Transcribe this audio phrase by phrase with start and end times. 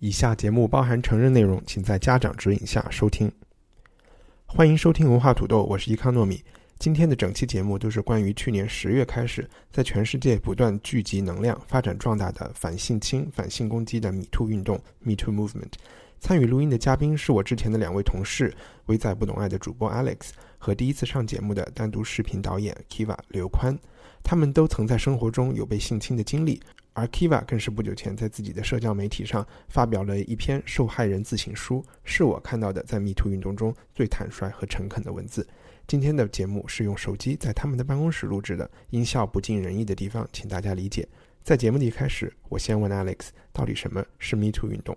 [0.00, 3.32] 以下节目包含成人内容，请在家长指引下收听。
[4.46, 6.40] 欢迎收听文化土豆，我是伊康糯米。
[6.78, 15.72] 今天的整期节目都是关于去年十月开始在全世界不断聚集能量、发展壮大的反性侵、反性攻击的米兔运动 （Me Too Movement）。
[16.20, 18.54] 参与录音的嘉宾是我之前的两位同事，
[18.86, 23.76] 微在不懂爱的主播 Alex 和第一次上节目的单独视频导演 Kiva 刘宽。
[24.22, 26.60] 他们都曾在生活中有被性侵的经历，
[26.92, 35.46] 而 Kiva 更是不久前在自己的社交媒体上发表了一篇受害人自省书，是我看到的在 Me Too 运动中最坦率和诚恳的文字。
[35.86, 41.08] 今天的节目是用手机在他们的办公室录制的，音效不尽人意的地方，请大家理解。
[41.42, 44.94] 在节目的一开始，我先问 Alex，到底什么是 Me Too 运动？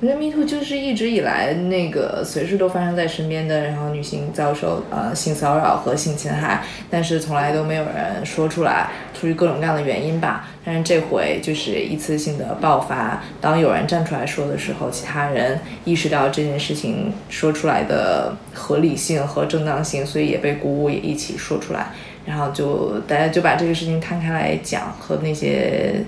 [0.00, 10.48] 我觉得 Me Too 就是一直以来那个随时都发生在身边的，然后女性遭受呃性骚扰和性侵害，但是从来都没有人说出来，出于各种各样的原因吧。
[10.64, 21.88] 但是这回就是一次性的爆发，当有人站出来说的时候，其他人意识到这件事情说出来的合理性和正当性，所以也被鼓舞，也一起说出来，
[22.24, 26.04] 然后就大家就把这个事情摊开来讲，和那些。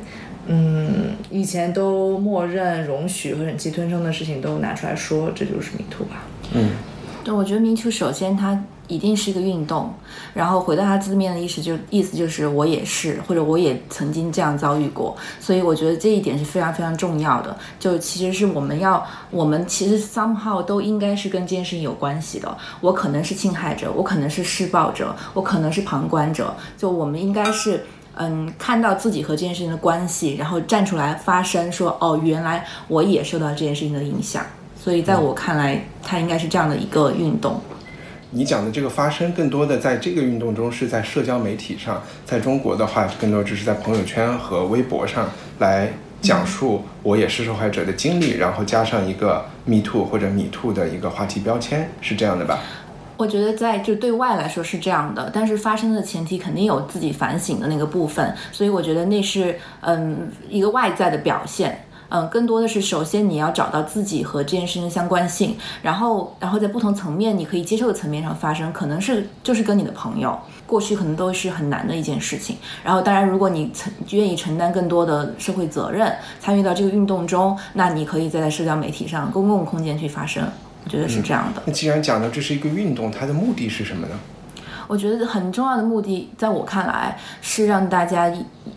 [0.47, 6.23] 嗯，以前都默认、容许和忍气吞声的事情都拿出来说，这就是迷途吧。
[6.55, 6.71] 嗯，
[7.23, 9.95] 对，我觉得迷途首先它一定是一个运动，
[10.35, 17.57] 然后回到它字面的意思就意思就是我也是，或者我也曾经这样遭遇过，所以我觉得这一点是非常非常重要的。
[17.79, 22.59] 就其实是我们要，我们其实 somehow 都应该是跟这件事情有关系的。
[22.81, 27.85] 我可能是侵害者，我可能是施暴者，我可能是旁观者，就我们应该是。
[28.17, 34.45] 嗯，看到自己和这件事情的关系，然后站出来发声，说哦，原来我也受到这件事情的影响。
[34.77, 37.59] 所以在我看来，它应该是这样的一个运动。
[38.33, 52.61] 你讲的这个发生，更多的在这个运动中是在社交媒体上，在中国的话，更多只是在朋友圈和微博上来讲述我也是受害者的经历，然后加上一个 “me too” 或者 “me too” 的一个话题标签，是这样的吧？
[53.17, 80.47] 我觉得在就对外来说是这样的，但是发生的前提肯定有自己反省的那个部分，所以我觉得那是嗯一个外在的表现，嗯，更多的是首先你要找到自己和这件事情的相关性，然后然后在不同层面你可以接受的层面上发生，可能是就是跟你的朋友过去可能都是很难的一件事情，然后当然如果你承愿意承担更多的社会责任，参与到这个运动中，那你可以再在社交媒体上公共空间去发声。
[80.83, 81.63] 我觉得是这样的。
[81.67, 84.19] 那既然讲到这是一个运动，它的目的是什么呢？
[84.89, 88.33] 我觉得很重要的目的，在我看来是让大家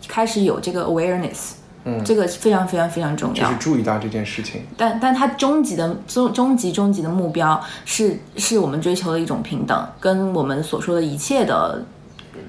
[0.06, 4.62] 开始有这个 awareness，嗯，这个非常非常非常重要，就是注意到这件事情。
[4.76, 11.84] 但但它终极的终终极终极的目标是是我们追求的一种平等，跟我们所说的一切的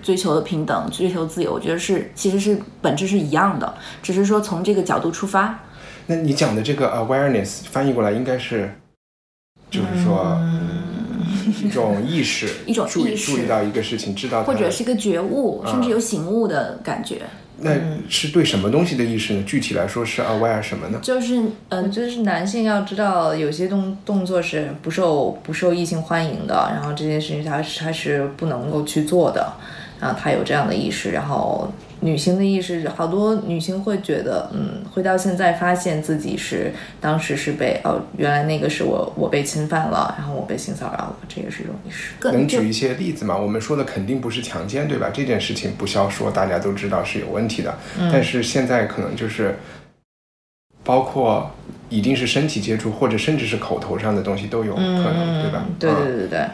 [0.01, 5.59] 追求的平等、追求自由，我觉得是其实是本质是一样的，只是说从这个角度出发。
[6.07, 8.73] 那你讲的这个 awareness 翻译过来应该是？
[9.71, 10.69] 就是说，嗯
[11.63, 17.23] 一种意识， 一种注意注意到一个事情，知道或者是一个觉悟，甚至有醒悟的感觉。
[17.59, 17.71] 那
[18.09, 19.43] 是对什么东西的意识呢？
[19.45, 20.99] 具体来说是 aware 什么呢？
[21.01, 29.53] 就是嗯，就是男性要知道有些动动作是不受不受异性欢迎的，然后这件事情他他是不能够去做的，
[30.05, 31.67] 然后他有这样的意识，然后。
[32.01, 36.71] 女性的意识，好多女性会觉得，嗯，会到现在发现自己是
[37.01, 42.13] 当时是被哦，原来那个是我，我被侵犯了，然后我被性骚扰了，这也是一种意识。
[42.31, 43.35] 能举一些例子吗？
[43.35, 45.09] 我们说的肯定不是强奸，对吧？
[45.11, 47.73] 这件事情不消说，大家都知道是有问题的。
[48.11, 49.57] 但是现在可能就是，
[50.83, 51.49] 包括
[51.89, 55.65] 一定是身体接触，或者甚至是口头上的东西都有可能，对吧？
[55.79, 56.45] 对对对对。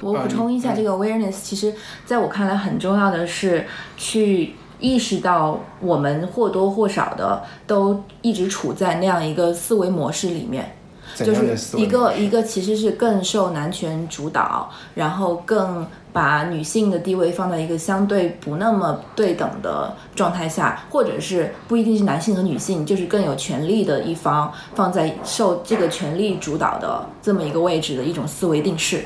[0.00, 1.74] 我补充一下，这个 awareness，其实
[2.04, 3.66] 在我看来很重要的是
[3.96, 4.54] 去。
[4.82, 10.74] 意识到我们或多或少的都一直处在那样一个思维模式里面，
[11.14, 29.04] 就是一个一个其实是更受男权主导，然后更把女性的地位放在一个相对不那么对等的状态下，或者是不一定是男性和女性，就是更有权力的一方放在受这个权力主导的这么一个位置的一种思维定式。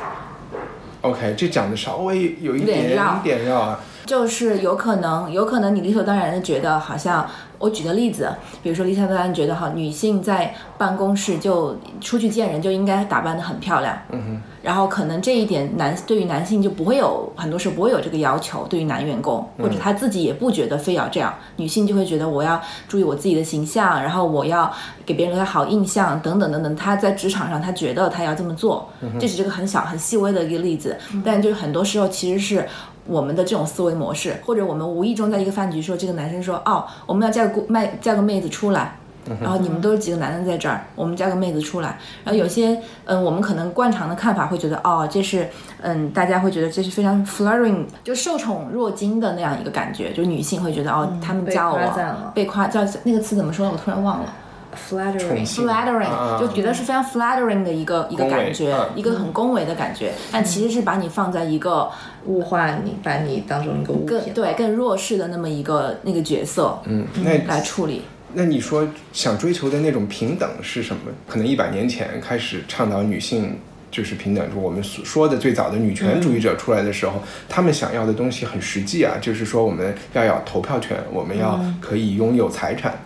[1.06, 2.88] OK，这讲的稍微有一点
[3.22, 3.80] 点绕啊。
[4.06, 8.28] 就是有可能，有可能你理所当然的觉得好像我举个例子，
[8.62, 24.70] 比如说丽莎德兰觉得哈，女性在办公室就出去见人就应该打扮得很漂亮，嗯哼，然后可能这一点男对于男性就不会有很多时候不会有这个要求，对于男员工或者他自己也不觉得非要这样，女性就会觉得我要注意我自己的形象，然后我要
[25.06, 28.88] 给别人留下好印象等等等等，他在职场上他觉得他要这么做，
[29.18, 32.68] 这是这个很小很细微的一个例子，但就是很多时候其实是。
[33.06, 38.96] 我们的这种思维模式，或者我们无意中在一个饭局说，这个男生说，哦，我们要叫个妹，叫个妹子出来，
[39.40, 45.48] 然后你们都是几个男的在这儿，我们叫个妹子出来，然后有些，嗯，我们可能惯常的看法会觉得，哦，这是，
[45.80, 53.68] 嗯，大家会觉得这是非常 flirting，就受宠若惊的那样一个感觉，就女性会觉得，哦，他们叫我被夸，叫那个词怎么说？
[53.68, 54.32] 我突然忘了。
[54.76, 61.90] flattering，flattering，就觉得是非常 flattering 的一个一个感觉，一个很恭维的感觉，但其实是把你放在一个
[62.26, 68.02] 物化你，把你当成一个物品，对更弱势的那么一个那个角色，嗯，那来处理。
[68.34, 71.00] 那你说想追求的那种平等是什么？
[71.26, 73.58] 可能一百年前开始倡导女性
[73.90, 82.98] 就是平等，就我们所说的最早的女权主义者出来的时候，他们想要的东西很实际啊，就是说我们要有投票权，我们要可以拥有财产。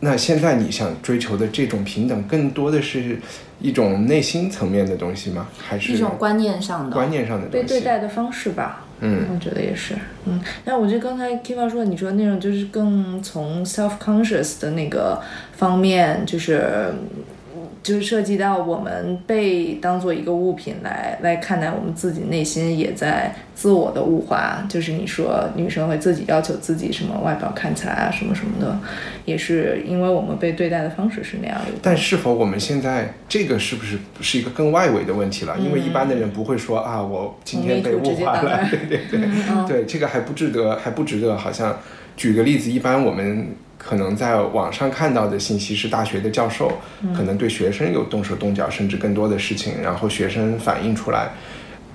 [0.00, 3.18] 那现在你想追求的这种平等，更多的是
[3.60, 5.48] 一种内心层面的东西吗？
[5.58, 8.84] 还是一种观念上的观念上的被对待的方式吧？
[9.00, 9.94] 嗯，我觉得也是。
[10.26, 15.20] 嗯，但我觉得刚才 Kiva 说，你说那种就是更从 self conscious 的那个
[15.56, 16.94] 方面，就是。
[17.82, 24.64] 就是涉及到我们被当做一个物品来来看待，我们自己内心也在自我的物化。
[24.68, 28.78] 就是你说女生会自己要求自己什么外表看起来啊什么什么的，
[29.24, 31.72] 也是因为我们被对待的方式是那样的。
[31.80, 35.56] 但是否我们现在这个是不是是一个更外围的问题了？
[35.58, 39.20] 因为一般的人不会说啊，我今天被物化了， 对对对，
[39.68, 41.36] 对这个还不值得，还不值得。
[41.36, 41.78] 好像
[42.16, 43.48] 举个例子，一般我们。
[43.88, 46.70] 可能在网上看到的信息是大学的教授
[47.16, 51.30] 可能对学生有动手动脚，甚至更多的事情，然后学生反映出来。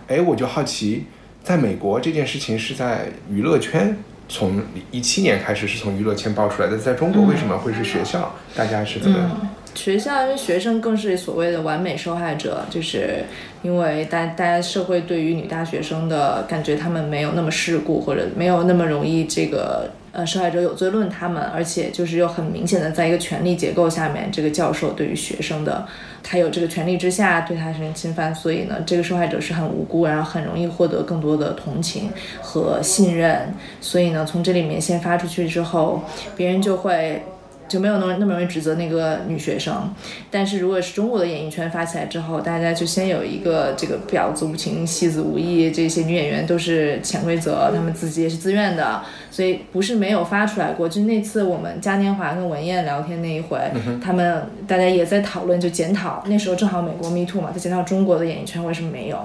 [0.07, 1.05] 哎，我就好奇，
[1.43, 3.95] 在美国这件事情是在娱乐圈
[4.27, 4.59] 从
[4.89, 8.33] 一七年开始是从娱乐圈爆出来的，在中国为什么会是学校？
[8.55, 9.49] 大家是怎么？
[9.75, 13.23] 学校因为学生更是所谓的完美受害者，就是
[13.61, 19.91] 因为大大家社会对于女大学生的感觉，他们没有那么世故，或者没有那么容易这个。
[20.13, 25.87] 呃，受害者有罪论他们，而且就是又很明显的在一个权力结构下面，这个教授对于学生的，
[26.21, 32.11] 他有这个权力之下对他进行侵犯，所以呢，这个受害者是很无辜，然后很容易获得更多的同情
[32.41, 36.03] 和信任，所以呢，从这里面先发出去之后，
[36.37, 37.23] 别人就会。
[37.65, 39.91] 就没有那么那么容易指责那个女学生，
[40.29, 49.01] 但是如果是中国的演艺圈发起来之后，大家就先有一个这个婊子无情，戏子无义，这些女演员都是潜规则，她们自己也是自愿的，
[49.33, 50.87] 所以不是没有发出来过。
[50.87, 53.57] 就那次我们嘉年华跟文燕聊天那一回，
[53.99, 59.17] 他们大家也在讨论，就检讨那时候正好美国 Me Too 嘛，在检讨中国的演艺圈为什么没有。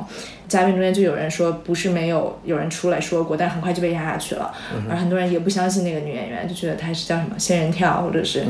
[0.48, 4.50] 嘉宾中间就有人说，不是没有有人出来说过，但很快就被压下去了。
[4.88, 8.46] 而很多人也不相信那个女演员，就觉得她是叫什么仙人跳，或者是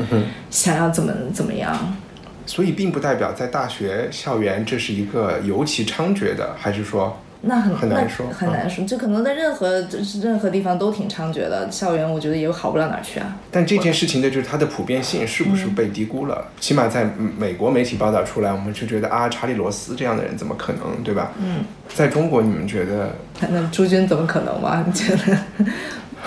[0.49, 1.97] 想要怎么怎么样。
[2.45, 7.19] 所以并不代表在大学校园这是一个尤其猖獗的，还是说？
[7.41, 9.85] 那很很难说，很难说，这可能在任何
[10.21, 11.71] 任何地方都挺猖獗的。
[11.71, 13.37] 校园我觉得也好不了哪儿去啊。
[13.49, 16.45] 但这件事情的就是它的普遍性是不是被低估了？
[16.59, 21.31] 起码在美国媒体报道出来，我们就觉得啊，查理罗斯这样的人怎么可能，对吧？
[21.39, 21.63] 嗯。
[21.95, 23.09] 在中国，你们觉得？
[23.49, 24.83] 那朱军怎么可能吗？
[24.85, 25.37] 你觉得？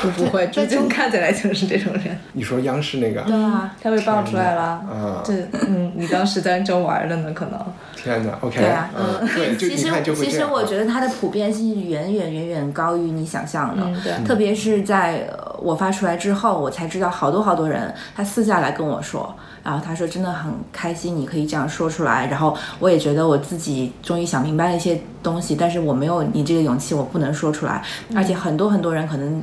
[0.00, 2.18] 不不会， 朱军看起来就是这种人。
[2.32, 3.20] 你说央视那个？
[3.22, 4.62] 对啊，他被爆出来了。
[4.62, 5.22] 啊。
[5.24, 5.32] 这
[5.68, 7.58] 嗯，你当时在正玩着呢，可能。
[7.96, 19.32] 天哪，OK，对啊，嗯， 对，其实其实我觉得它的普遍性远远远远高于你想象的，对，特别是在我发出来之后，我才知道好多好多人他私下来跟我说，
[19.62, 27.80] 然后他说真的很开心你可以这样说出来，然后我也觉得我自己终于想明白了一些东西，但是我没有你这个勇气，我不能说出来，
[28.16, 29.40] 而且很多很多人可能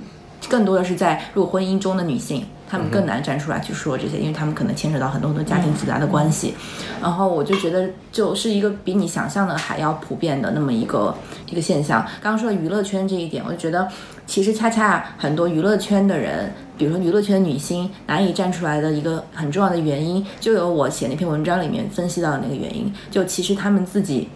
[0.50, 2.44] 更多的是在入婚姻中的女性。
[2.72, 6.54] 她们更难站出来去说这些，因为她们可能牵扯到很多很多家庭复杂的关系。
[7.02, 11.16] 然后我就觉得，就是一个比你想象的还要普遍的那么一个
[11.50, 12.06] 一个现象。
[12.22, 13.88] 刚刚说娱乐圈这一点，我就觉得，
[14.28, 22.94] 其实恰恰很多娱乐圈的人，比如说娱乐圈的女星难以站出来的一个很重要的原因，就有我写那篇文章里面分析到的那个原因。
[23.10, 24.30] 就其实她们自己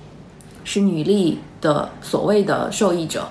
[0.63, 3.25] 是女力的所谓的受益者，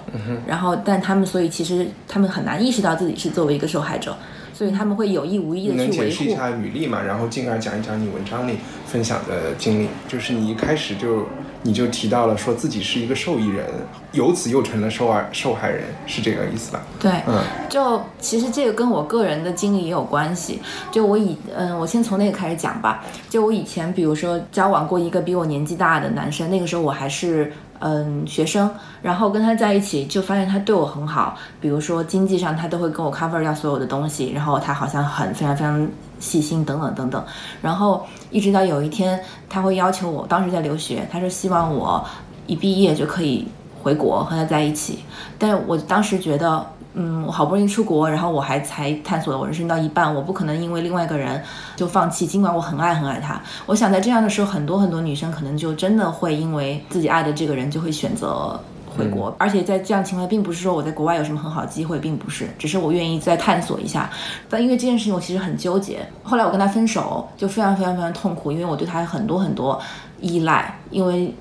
[0.45, 4.17] 然后但他们所以其实他们很难意识到自己是作为一个受害者。
[4.55, 5.97] 所以他们会有意无意的去维护。
[5.97, 7.01] 能解释一下履历嘛？
[7.03, 11.27] 然后进而讲一讲你文章里分享的经历，就是你一开始就
[11.62, 13.67] 你就提到了说自己是一个受益人，
[14.12, 16.83] 由此又成了受害受害人，是这个意思吧？
[17.01, 20.61] 对，嗯就其实这个跟我个人的经历也有关系。
[20.93, 23.03] 就我以嗯，我先从那个开始讲吧。
[23.31, 27.51] 就我以前，比如说交往过一个比我年纪大的男生，那个时候我还是
[27.85, 28.71] 嗯学生，
[29.03, 35.89] 然后跟他在一起，就发现他对我很好，比如说经济上他都会跟我 cover 掉所有的东西，然后他好像很非常非常
[36.21, 37.25] 细心等等等等。
[37.61, 42.05] 然后一直到有一天，他会要求我，当时在留学，他说希望我
[42.47, 43.49] 一毕业就可以
[43.83, 45.01] 回国和他在一起。
[45.37, 51.43] 但我当时觉得，嗯，我好不容易出国，然后我还才探索了我人生到一半，我不可能因为另外一个人
[51.77, 53.41] 就放弃，尽管我很爱很爱他。
[53.67, 58.59] 我想在这样的时候，很多很多女生可能就真的会因为自己爱的这个人，就会选择。
[58.95, 64.11] 回国，而且在这样情况，并不是说我在国外有什么很好的机会，并不是，只是我愿意再探索一下。
[64.51, 66.07] 但因为这件事情，我其实很纠结。
[66.23, 69.81] 后来我跟他分手，就非常非常非常痛苦，因为我对他有很多很多
[70.23, 71.35] 依赖，因为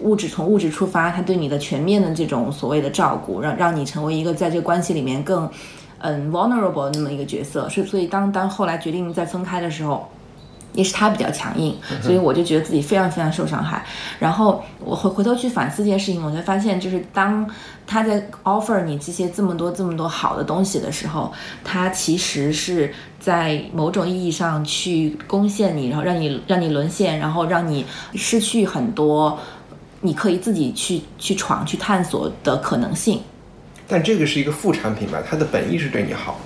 [0.00, 5.50] 物质从物质出发，他对你的全面的这种所谓的照顾，让让你成为一个在这个关系里面更
[5.98, 7.68] 嗯 vulnerable 那么一个角色。
[7.68, 10.08] 所以所以当当后来决定再分开的时候。
[10.72, 13.84] 也是他比较强硬，所以我就觉得自己非常非常受伤害。
[14.18, 17.48] 然后我回回头去反思这件事情，我才发现，就是当
[17.86, 21.32] 他在 offer 你这些这么多这么多好的东西的时候，
[21.64, 29.38] 他其实是在某种意义上去攻陷你，然后让你让你沦陷，然后让你失去很多
[30.02, 33.20] 你可以自己去去闯、去探索的可能性。
[33.88, 35.22] 但这个是一个副产品吧？
[35.26, 36.38] 它的本意是对你好。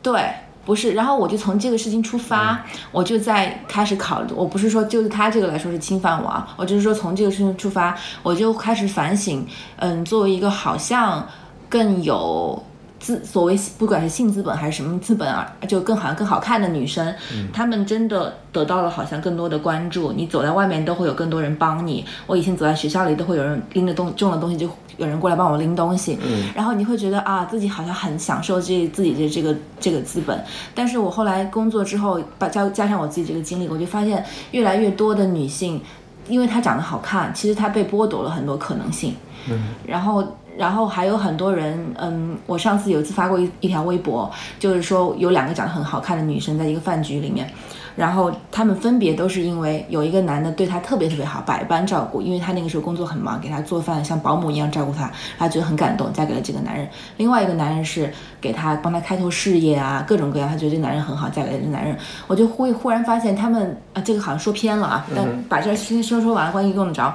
[0.00, 0.22] 对。
[0.64, 4.32] 不是，然后我就从这个事情出发，我就在开始考虑。
[4.34, 9.46] 我不是说就是他这个来说是侵犯我啊，我就是说从这个事情出发，我就开始反省。
[9.76, 11.26] 嗯，作为一个好像
[11.68, 12.62] 更有
[13.02, 17.14] 资，所谓不管是性资本还是什么资本啊，就更好像更好看的女生，
[17.52, 20.12] 她们真的得到了好像更多的关注。
[20.12, 22.04] 你走在外面都会有更多人帮你。
[22.26, 24.70] 我以前走在学校里都会有人拎着东重的东西就。
[24.98, 30.38] 有人过来帮我拎东西，嗯，然后你会觉得啊，自己好像很享受这自己的这个这个资本。
[30.74, 35.80] 但是我后来工作之后，把加加上我自己这个经历，我就发现越来越多的女性，
[36.28, 39.14] 因为她长得好看，其实她被剥夺了很多可能性。
[39.50, 40.22] 嗯，然后
[40.62, 47.50] 然后还有很多人，嗯，我上次有一次发过一一条微博，就是说有两个长得很好看的女生在一个饭局里面。
[47.96, 56.88] 然后她们分别都是因为有一个男的对她特别特别好，百般照顾，因为她那个时候工作很忙，给她做饭像保姆一样照顾她，她觉得很感动，嫁给了这个男人。
[57.16, 58.08] 另外一个男人是
[58.40, 61.98] 给她帮她开拓事业啊，各种各样，她觉得这男人很好，嫁给了这男人。
[62.28, 67.12] 我就会忽然发现他们啊，这个好像说偏了啊，但把这先说说完，关于用得着。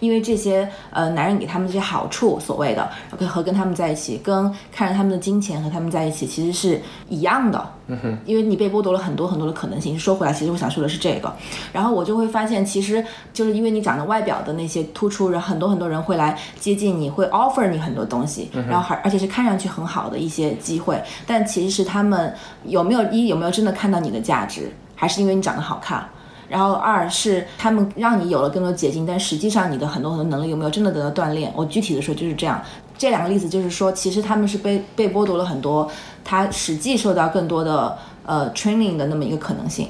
[0.00, 7.70] 因为这些呃男人给他们这些好处，所谓的跟和跟他们在一起，跟看着他们的金钱和他们在一起，其实是一样的。
[7.92, 9.98] 嗯哼，因为你被剥夺了很多很多的可能性。
[9.98, 11.32] 说回来，其实我想说的是这个。
[11.72, 22.32] 然后我就会发现，其实就是因为你长得外表的那些突出，然后很多很多人会来接近你，会 offer 你很多东西，然后还而且是看上去很好的一些机会，但其实是他们
[22.64, 26.08] 有没有一有没有真的看到你的价值，还是因为你长得好看？
[26.50, 31.50] 然后二是他们让你有了更多捷径，但实际上你的很多很多能力有没有真的得到锻炼？
[31.54, 32.60] 我具体的说就是这样。
[32.98, 35.90] 这两个例子就是说，其实他们是被被剥夺了很多，
[36.24, 39.88] 他实际受到更多的呃 training 的那么一个可能性。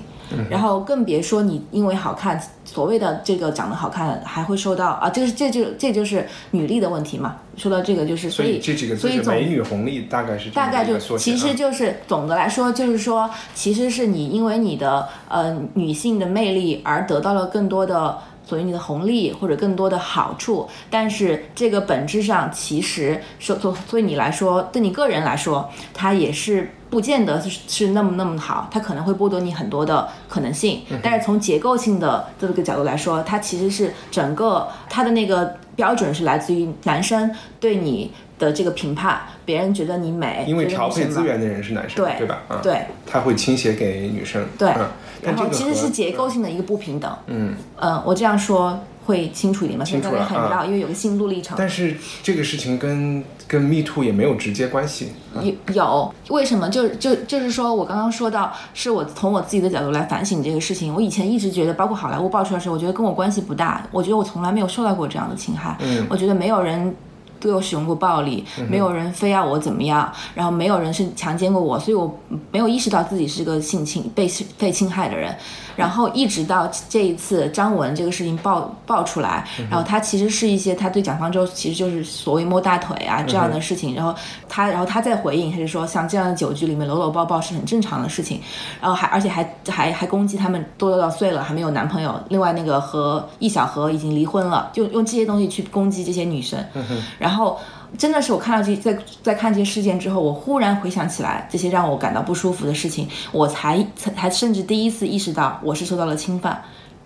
[0.50, 7.36] 然后更别说你因为好看，所谓的这个长得好看，还会受到啊，这是这就这就是女力的问题嘛。
[7.56, 18.18] 说到这个就是所以这几个所以美女红利大概是大概就其实就是总的来说就是说，其实是你因为你的呃女性的魅力而得到了更多的。
[18.42, 30.82] 所以你的红利或者更多的好处，但是这个本质上其实说所所以你来说，对你个人来说，它也是不见得是是那么那么好，它可能会剥夺你很多的可能性。
[31.00, 37.30] 但是从结构性的这个角度来说，它其实是整个它的那个标准是来自于男生
[37.60, 42.42] 对你的这个评判，别人觉得你美，因为调配资源的人是男生，对对吧？
[42.62, 44.74] 对，他会倾斜给女生，对。
[45.22, 47.14] 然后其实是结构性的一个不平等。
[47.26, 49.84] 嗯嗯，我这样说会清楚一点吗？
[49.84, 51.56] 清楚了很绕，因为有个心路历程。
[51.58, 55.12] 但是这个事情跟跟 Me Too 也没有直接关系。
[55.40, 56.68] 有有，为什么？
[56.68, 60.94] 就就就是说我刚刚说到，是我从我自己的角度来反省这个事情。
[60.94, 63.86] 我以前一直觉得，包括好莱坞爆出来的时候，我觉得跟我关系不大。
[63.90, 65.76] 我觉得我从来没有受到过这样的侵害。
[65.80, 66.94] 嗯，我觉得没有人
[67.40, 72.18] 对我使用过暴力，没有人非要我怎么样，然后没有人是强奸过我，所以我
[72.52, 75.34] 没有意识到自己是个性侵被被侵害的人。
[75.80, 84.14] 然后一直到这一次张文这个事情爆爆出来，然后他其实是一些他对蒋方舟其实就是所谓摸大腿啊这样的事情，然后
[84.48, 88.40] 他然后他在回应，他就说像这样的酒局里面搂搂抱抱是很正常的事情，
[88.80, 96.62] 然后还而且还还还攻击他们多多少岁了还没有男朋友，另外那个和易小荷已经离婚了，就用这些东西去攻击这些女生，
[97.18, 97.58] 然后。
[97.98, 106.62] 真的是我看到这在在看这些事件之后，我忽然回想起来这些让我感到不舒服的事情，我才才甚至第一次意识到我是受到了侵犯，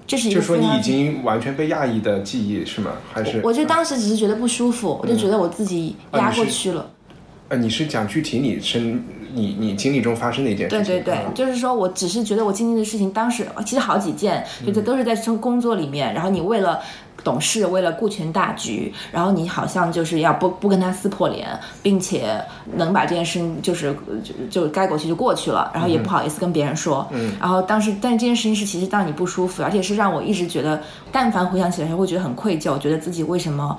[0.07, 0.41] 这是一个。
[0.41, 2.93] 就说你已经完全被压抑的记忆是吗？
[3.13, 3.41] 还是？
[3.43, 6.91] 我就当时只是觉得不舒服，我就觉得我自己压过去了。
[7.49, 10.85] 呃，你是讲具体你身你你经历中发生的一件事情？
[10.85, 16.81] 对对对，就是说我只是觉得我经历的事情，当时其实好几件，就这都是在生工作里面，然后你为了。
[17.25, 21.49] 董事为了顾全大局，然后你好像就是要不不跟他撕破脸，
[21.83, 22.39] 并且
[22.77, 27.09] 能把这件事就是就就该过去就过去了，然后也不好意思跟别人说。
[27.11, 27.33] 嗯。
[27.41, 33.77] 然后当时，但这件事情是其实让你不舒服，而且是让我一直觉得，但凡回想起来，会觉得很愧疚，觉得自己为什么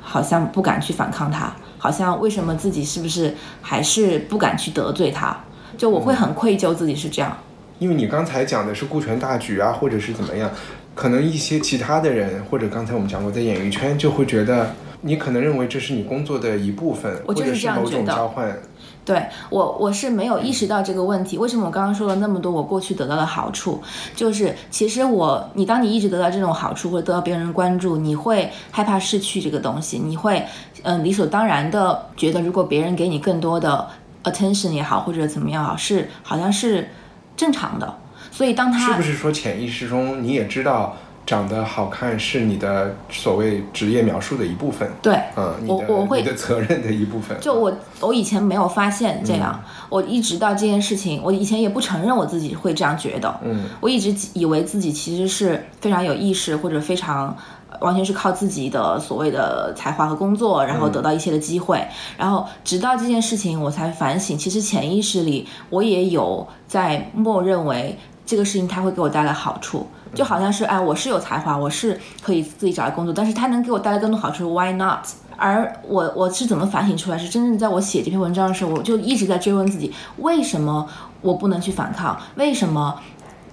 [0.00, 5.36] 好像不敢去反抗他，好像为什么自己是不是还是不敢去得罪他？
[5.76, 7.36] 就我会很愧疚自己是这样。
[7.78, 10.50] 因为你刚才讲的是顾全大局啊，或者是怎么样。
[10.96, 18.58] 可能一些其他的人，或者刚才我们讲过，在演艺圈就会觉得，你可能认为这是你工作的一部分，或者是某种交换。
[19.04, 21.36] 对我，我是没有意识到这个问题。
[21.36, 22.50] 为什么我刚刚说了那么多？
[22.50, 23.80] 我过去得到的好处，
[24.16, 30.42] 就是其实我，你当你一直得到这种好处，或者得到别人关注，你会害怕失去这个东西，你会
[30.82, 33.86] 嗯理所当然的觉得，如果别人给你更多的
[34.24, 36.88] attention 也好，或者怎么样好，是好像是
[37.36, 37.98] 正常的。
[38.36, 44.86] 所以，当他是不是说潜意识中你也知道长得好看是你的所谓职业描述的一部分？
[45.00, 47.34] 对，嗯，我我会的责任的一部分。
[47.40, 53.40] 就我我以前没有发现这样，我一直到这件事情，我以前也不承认我自己会这样觉得。
[53.42, 57.34] 嗯，我一直以为自己其实是非常有意识或者非常
[57.80, 61.82] 完全是靠自己的所谓的才华和工作，然后得到一些的机会。
[62.18, 67.98] 然后直到这件事情，我才反省，其实潜意识里我也有在默认为。
[68.26, 75.06] 这个事情他会给我带来好处，就好像是哎，我是有才华，我是可以自己找到工作，但是他能给我带来更多好处，Why not？
[75.38, 77.16] 而我我是怎么反省出来？
[77.16, 80.88] 是真正在我写这篇文章的时候，我就一直在追问自己，为什么
[81.20, 82.18] 我不能去反抗？
[82.34, 82.98] 为什么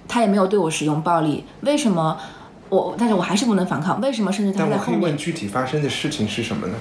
[0.08, 1.44] 他也没有对我使用暴力？
[1.60, 2.16] 为什么
[2.68, 4.00] 我但是我还是不能反抗？
[4.00, 5.02] 为什么甚至他在后面？
[5.02, 6.74] 问具体发生的事情是什么呢？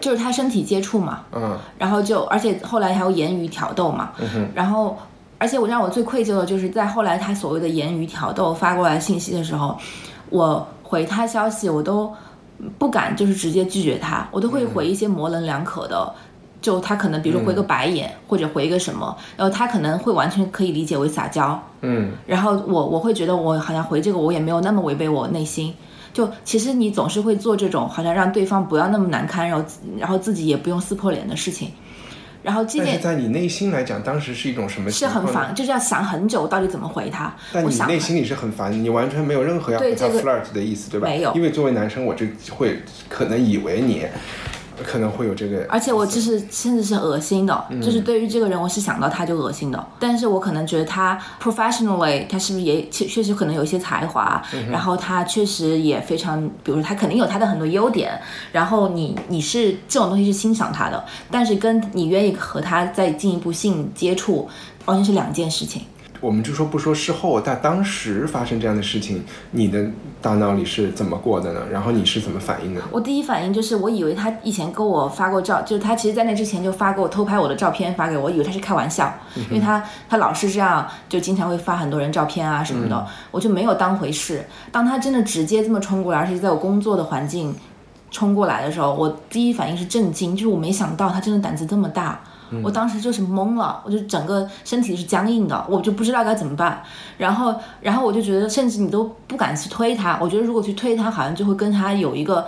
[0.00, 4.98] 就是他身体接触嘛，嗯，然后就而且后来还有言语挑逗嘛，嗯哼，然后。
[5.42, 9.76] 而且我让我最愧疚的就是在后来他所谓的言语挑逗发过来信息的时候，
[10.30, 12.14] 我回他消息我都
[12.78, 16.14] 不敢就是直接拒绝他，我都会回一些模棱两可的，
[16.60, 25.74] 就他可能比如说回个白眼或者回一个什么，然后他可能会完全可以理解为撒娇，嗯，然后我我会觉得我好像回这个我也没有那么违背我内心，
[26.12, 29.64] 就其实你总是会做这种好像让对方不要那么难堪，然后
[29.98, 31.72] 然后自己也不用撕破脸的事情。
[32.42, 34.90] 然后，但是在你内心来讲，当时是一种什么？
[34.90, 37.32] 是很烦，就是要想很久，到底怎么回他。
[37.52, 41.06] 但你内心里是很烦，你完全没有任何要和他 flirt 的意思，对吧？
[41.06, 41.32] 没有。
[41.34, 44.06] 因为作为男生，我就会可能以为你。
[44.82, 49.86] 可能会有这个，而且我就是甚至是恶心的，就是对于这个人，我是想到他就恶心的。
[49.98, 64.48] 但是我可能觉得他 professionally，他是不是也确确实可能有一些才华，然后他确实也非常，比如说他肯定有他的很多优点，然后你你是这种东西是欣赏他的，但是跟你愿意和他再进一步性接触，
[64.84, 65.82] 完全是两件事情。
[66.22, 69.84] 我们就说不说事后，但当时发生这样的事情，你的
[70.22, 71.60] 大脑里是怎么过的呢？
[71.68, 72.80] 然后你是怎么反应的？
[72.92, 79.12] 我第一反应就是，我以为他以前跟我发过照，就是他其实在那之前就发过我偷拍我的照片发给我，以为他是开玩笑，
[79.50, 84.46] 因为他他老是这样，就经常会发很多人照片啊什么的，我就没有当回事。
[84.70, 87.52] 当他真的直接这么冲过来，而且在我工作的环境
[88.12, 92.20] 冲过来的时候，我第一反应是震惊，就是我没想到他真的胆子这么大。
[92.62, 96.82] 我当时就是懵了，我就整个身体是僵硬的，我就不知道该怎么办。
[97.18, 100.18] 然后，然后我就觉得，甚至你都不敢去推他。
[100.20, 102.46] 我觉得如果去推他，好像就会跟他有一个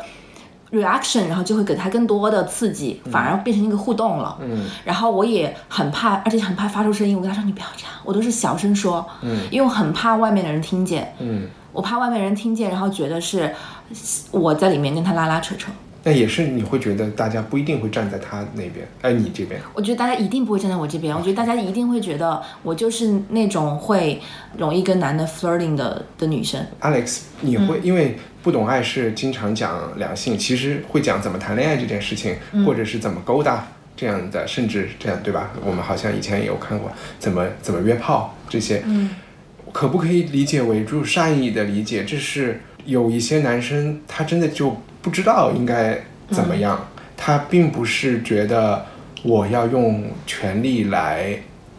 [0.73, 4.37] reaction，然后就会给他更多的刺激，反而变成一个互动了。
[4.40, 4.67] 嗯。
[4.85, 7.17] 然后我也很怕，而且很怕发出声音。
[7.17, 9.07] 我跟他说：“你不要这样。”我都是小声说。
[9.23, 9.47] 嗯。
[9.51, 11.14] 因为我很怕外面的人听见。
[11.21, 11.49] 嗯。
[11.73, 13.53] 我怕外面人听见，然后觉得是
[14.31, 15.73] 我在里面跟他拉拉扯扯。
[16.05, 19.61] 那也是你会觉得大家不一定会站在他那边，哎，你这边。
[19.73, 24.21] 我觉得大家一定不会站在我这边，我觉得大家一定会觉得我就是那种会
[24.59, 26.64] 容易跟男的 flirting 的的女生。
[26.81, 32.37] Alex，你会、因为不懂爱是经常讲两性，其实会讲怎么谈恋爱这件事情，
[32.67, 35.53] 或者是怎么勾搭这样的，甚至这样对吧？
[35.64, 39.09] 我们好像以前也有看过怎么怎么约炮这些，嗯，
[39.73, 42.05] 可不可以理解为就善意的理解？
[42.05, 48.87] 这是有一些男生他真的就不知道应该怎么样，他并不是觉得
[49.23, 51.38] 我要用权力来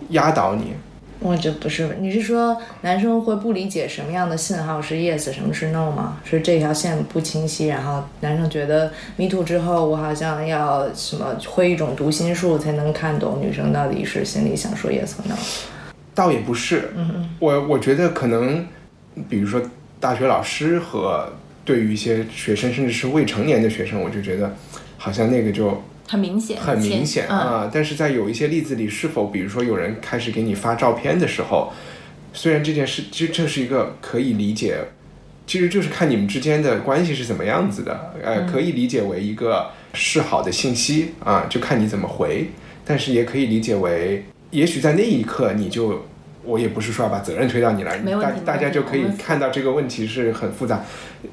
[0.10, 0.74] 压倒你，
[1.20, 6.20] 我这不是，你是说男生会不理解什么样的信号是 yes，什么是 no 吗？
[6.24, 15.36] 是这条线不清晰，然后男生觉得 me too 之后，我好像要什么会一种读心术才能看懂女生到底是心里想说 yes 和 no。
[16.14, 18.64] 倒也不是，嗯我我觉得可能，
[19.28, 19.60] 比如说
[20.00, 21.28] 大学老师和
[21.66, 24.56] 对于一些学生，甚至是未成年的学生，我就觉得
[24.98, 27.72] 好像那个就很明显，很明显嗯，啊。
[27.74, 31.74] 但是在有一些例子里，是否比如说有人开始给你发照片的时候，
[32.32, 34.78] 虽然这件事其实这是一个可以理解，
[35.48, 42.48] 其实就是看你们之间的关系是怎么样子的，呃，可以理解为一个示好的信息啊，就看你怎么回。
[42.88, 46.06] 但是也可以理解为，也许在那一刻你就，
[46.46, 50.84] 我也不是说要把责任推到你那儿，大大家就可以看到这个问题是很复杂。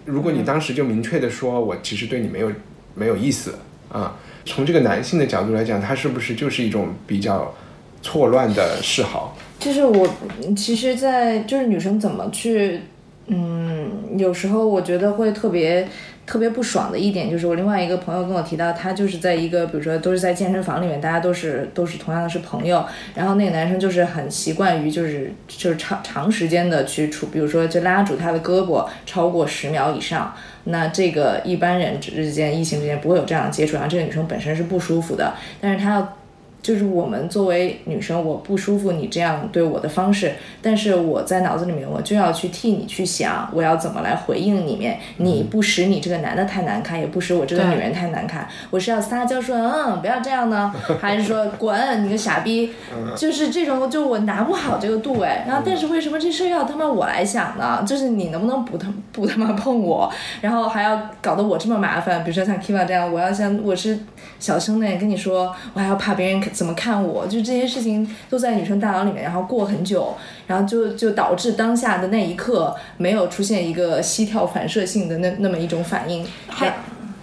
[0.04, 2.50] 如果你当时就明确的说，我其实对你没有
[2.94, 3.54] 没有意思
[3.90, 7.54] 啊，从这个男性的角度来讲，他是不是就是一种比较
[8.00, 9.36] 错乱的示好？
[9.58, 10.08] 就是我，
[10.56, 12.80] 其实在，就是女生怎么去，
[13.26, 15.86] 嗯，有时候我觉得会特别
[16.24, 36.16] 特别不爽的一点，就是我另外一个朋友跟我提到，他就是在一个，比如说都是在健身房里面，大家都是都是同样的是朋友，然后那个男生就是很习惯于就是就是长长时间的去处，比如说就拉住他的胳膊超过十秒以上，那这个一般人之间异性之间不会有这样的接触，然后这个女生本身是不舒服的，但是她要。
[36.62, 52.72] 就是我们作为女生，我不舒服你这样对我的方式，但是我在脑子里面我就要去替你去想，我要怎么来回应里面，你不使你这个男的太难看，也不使我这个女人太难看，我是要撒娇说嗯不要这样呢，还是说滚你个傻逼，
[53.16, 57.82] 就是这种就我拿不好这个度哎，然后但是为什么这事儿要他妈我来想呢？
[57.84, 60.08] 就是你能不能不他不他妈碰我，
[60.40, 63.98] 然后还要搞得我这么麻烦，比如说像 Kiva 这样，我要像我是
[64.38, 70.14] 小声的跟你说，我还要怕别人怎么看我，就这些事情都在女生大脑里面，然后过很久，
[70.46, 76.26] 然后就就导致当下的那一刻没有出现一个膝跳反射性的那那么一种反应。
[76.48, 76.74] 还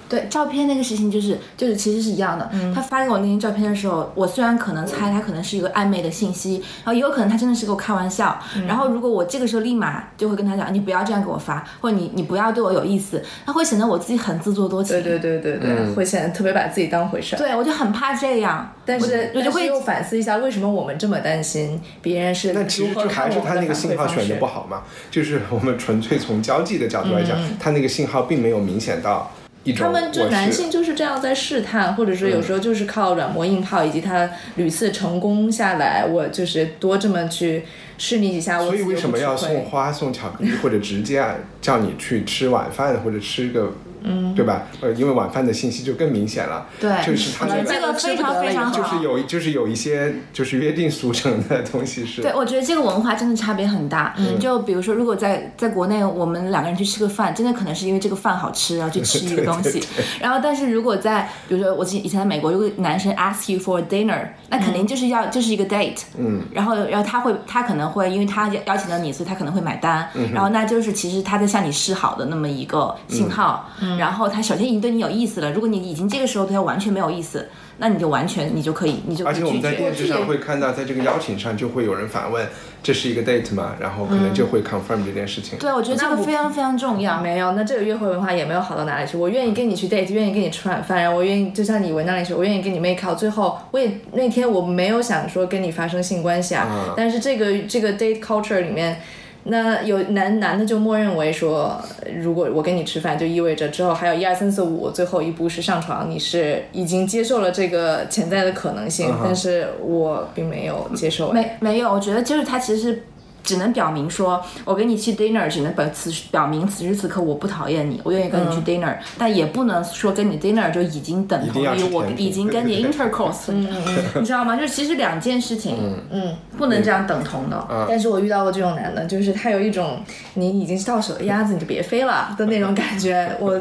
[0.10, 2.50] 对照片那个事情，就是就是其实是一样的。
[2.52, 8.38] 嗯他发给我那张照片的时候，我虽然可能猜他可能是一个暧昧的信息，然后也有可能他真的是跟我开玩笑。
[8.56, 15.02] 嗯然后如果我这个时候立马就会跟他讲，你不要这样给我发，或者你你不要对我有意思，那会显得我自己很自作多情。
[15.02, 17.38] 对对对对对，会显得特别把自己当回事儿。
[17.38, 18.74] 对我就很怕这样。
[18.86, 29.32] 但是我就会又反思一下，为什么我们这么担心别人是那其实就还是他那个信号选的不好嘛，就是我们纯粹从交际的角度来讲，他那个信号并没有明显到
[29.70, 37.64] 一种嗯他们就男性就是这样在试探，或者说有时候就是靠软磨硬泡，以及他屡次成功下来，我就是多这么去
[37.98, 44.64] 试你几下，我所以为什么要送花、送巧克力，或者直接啊叫你去吃晚饭，或者吃个，嗯，对吧？
[44.82, 46.66] 呃，因为晚饭的信息就更明显了。
[46.80, 48.78] 对就是他那这个非常非常好。
[48.78, 52.22] 就是有就是有一些就是约定俗成的东西是。
[52.22, 54.14] 对，我觉得这个文化真的差别很大。
[54.18, 59.84] 嗯就比如说，如果在在国内，我们两个人去吃个饭，真的可能是因为这个饭好吃，然后去吃一个 东西。
[60.20, 66.02] 然后，但是如果在比如说我以前在美国，如果男生 ask you for dinner，那肯定就是要、就是一个 date。
[66.18, 66.42] 嗯。
[66.54, 70.08] 然后，然后他会他可能会因为他邀邀请了你，所以他可能会买单。
[70.16, 73.70] 嗯然后那就是其实他在向你示好的那么一个信号。
[73.82, 77.48] 嗯然后他首先已经对你有意思了，如果你已经这个时候对他完全没有意思，
[77.78, 79.52] 那你就完全你就可以你就可而且我。
[79.52, 82.48] 们在电视上会看到，在这个邀请上就会有人反问，
[82.84, 83.76] 这是一个 date 吗？
[83.80, 85.58] 然后可能就会 confirm 这件事情。
[85.60, 87.22] 对，我觉得这个非常非常重要。
[87.22, 89.18] 没有，那这个约会文化也没有好到哪里去。
[89.18, 93.18] 我愿意跟你去 date，愿意跟你吃晚饭，然后我愿意就像你文章里说，我愿意跟你 make out。
[93.18, 99.02] 最后我也那天我没有想说跟你发生性关系啊，嗯但是这个这个 date culture 里面。
[99.44, 101.82] 那有男男的就默认为说，
[102.18, 111.32] 如果我跟你吃饭，就意味着之后还有一二三四五，最后一步是上床，你是已经接受了这个潜在的可能性，但是我并没有接受。
[111.32, 113.04] 没没有，我觉得就是他其实是
[113.50, 123.52] 只能表明说，我跟你去 dinner，只能表此表明此时此刻我不讨厌你，我愿意跟你去 dinner，、但也不能说跟你 dinner 就已经等同于我已经跟你 intercourse，
[124.20, 124.56] 你知道吗？
[124.56, 125.76] 就是其实两件事情，
[126.12, 127.68] 嗯，不能这样等同的。
[127.90, 130.00] 但是我遇到过这种男的，就是他有一种
[130.36, 133.36] 你已经到手的鸭子你就别飞了的那种感觉。
[133.40, 133.60] 我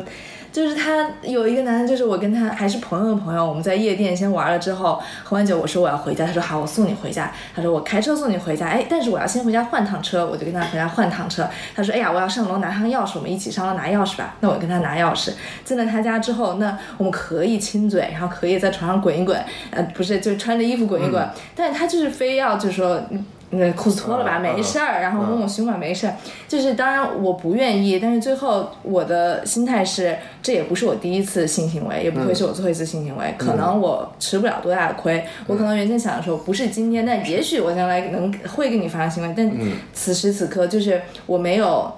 [0.50, 7.30] 就是他有一个男的，就是我跟他还是朋友的朋友，我们在夜店先玩了之后，喝完酒我说我要回家，他说好，我送你回家。
[7.54, 11.48] 他说我开车送你回家，哎，但是我要先回家换趟车，我就跟他回家换趟车。
[11.74, 14.34] 他说哎呀，我要上楼拿趟钥匙，我们一起上楼拿钥匙吧。
[14.40, 15.32] 那我跟他拿钥匙，
[15.64, 19.38] 进了他家之后，那我们可以亲嘴，然后可以在床上滚一滚，
[19.70, 23.02] 呃，不是，就穿着衣服滚一滚，但是他就是非要就是说。
[23.50, 26.14] 那裤子脱了吧，没事儿，然后摸摸胸吧，没事儿。
[26.46, 33.34] 就是当然我不愿意，但是最后我的心态是，这也不是我第一次性行为，也不会是我最后一次性行为。
[33.38, 39.34] 可能我吃不了多大的亏，我可能原先想的时候不是今天，但也许我将来能会跟你发生行为。
[39.34, 39.50] 但
[39.94, 41.90] 此时此刻就是我没有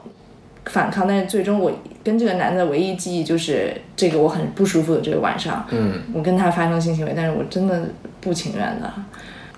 [0.67, 1.73] 反抗，但是最终我
[2.05, 7.83] 跟这个男的唯一记忆就是这个我很不舒服的这个晚上，嗯，我跟他发生性行为，但是我真的
[8.21, 8.93] 不情愿的。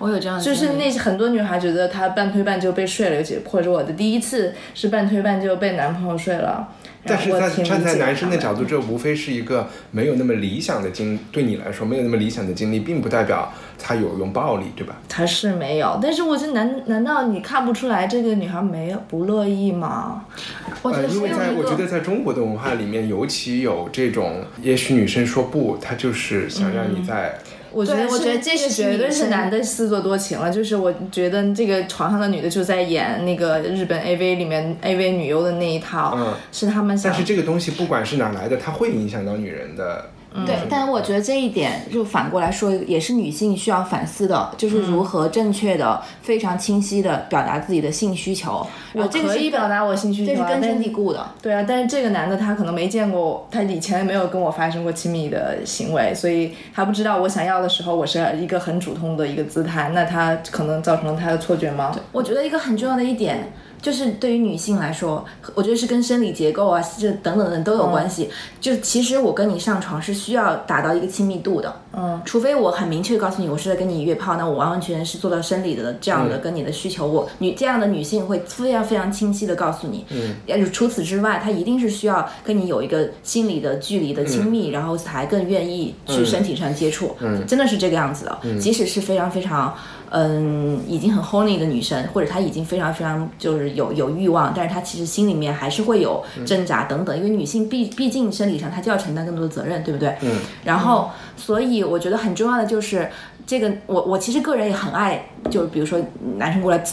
[0.02, 6.68] 我有这样的，就是那些很多女孩觉得她半推半就被睡了，尤其或者我的第一次是半推半就被男朋友睡了。
[7.04, 7.30] 但是
[7.64, 14.94] 站在男生的角度，这无非是一个没有那么理想的经，对你来说没有那么理想的经历，并不代表他有用暴力，对吧？
[15.08, 20.26] 他是没有，但是我觉得难难道你看不出来这个女孩没有不乐意吗？
[20.68, 27.38] 呃，我觉得因为在我觉得在中国的文化里面，尤其有这种，也许女生说不，她就是想让你在。
[27.72, 30.50] 我觉得我觉得这这个是绝对是男的自作多情了。
[30.50, 40.10] 就是我觉得这个床上的女的就在演那个日本 AV 里面 AV 女优的那一套，嗯是他们想但是这个东西不管是哪来的，它会影响到女人的。
[40.46, 48.66] 对，但是我觉得这一点就反过来说，也是女性需要反思的，就是嗯如何正确的、非常清晰的表达自己的性需求。
[48.94, 51.26] 我可以表达我性需求啊，这是根深蒂固的。
[51.40, 61.94] 对啊，但是这个男的他可能没见过，他以前没有跟我发生过亲密的行为，所以他不知道我想要的时候，我是一个很主动的一个姿态，那他可能造成了他的错觉吗？
[62.10, 68.30] 我觉得一个很重要的一点，就是对于女性来说，我觉得是跟生理结构啊，这等等等都有关系。
[68.60, 77.04] 就其实我跟你上床是需要达到一个亲密度的，嗯，除非我很明确地告诉你我是在跟你约炮，那我完完全全是做到生理的这样的跟你的需求。
[77.04, 88.38] 我女这样的女性会非常非常清晰的告诉你，嗯，除此之外，她一定是需要跟你有一个心理的距离的亲密，然后才更愿意去身体上接触，嗯，真的是这个样子的。
[88.60, 89.74] 即使是非常非常。
[90.14, 100.14] 嗯，已经很 horny 的女生，或者她已经非常非常就是有有欲望，但是她其实心里面还是会有挣扎等等，因为女性毕毕竟生理上她就要承担更多的责任，对不对？
[100.20, 100.40] 嗯。
[100.64, 103.10] 然后，所以我觉得很重要的就是
[103.46, 105.98] 这个，我我其实个人也很爱，就是比如说
[106.36, 106.84] 男生过来。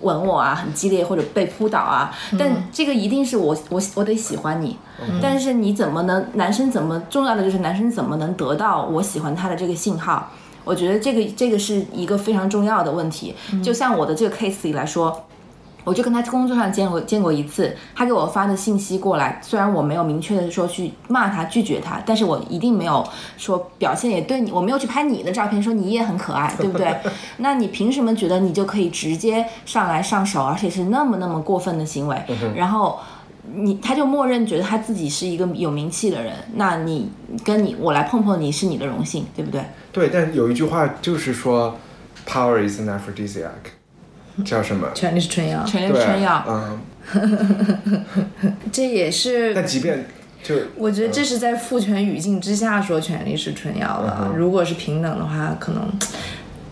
[0.00, 4.76] 吻我啊，很激烈或者被扑倒啊，但这个一定是我我我得喜欢你，
[5.20, 10.30] 但是你怎么能男生怎么重要的就是男生怎么能得到我喜欢他的这个信号？
[10.68, 13.34] 我觉得这个这个是一个非常重要的问题。
[13.62, 15.24] 就像我的这个 case 里来说，
[15.84, 23.02] 我就跟他工作上见过见过一次，他给我发的信息过来，虽然我没有明确的说去骂他拒绝他，但是我一定没有
[23.38, 26.94] 说表现也对你，我没有去拍你的照片，说你也很可爱，对不对？
[27.38, 32.22] 那你凭什么觉得你就可以直接上来上手，而且是那么那么过分的行为？
[32.54, 32.98] 然后。
[33.54, 37.10] 你他就默认觉得他自己是一个有名气的人，那你
[37.44, 39.62] 跟你我来碰碰你是你的荣幸，对不对？
[39.92, 41.78] 对，但有一句话就是说
[42.26, 43.48] ，power is an aphrodisiac，
[44.44, 44.90] 叫什么？
[44.94, 48.04] 权力是春药，权力是，春药，嗯，
[48.70, 50.06] 这也是但即便
[50.42, 54.32] 就我觉得这是在父权语境之下说权力是春药了。
[54.36, 55.90] 如果是平等的话，可能，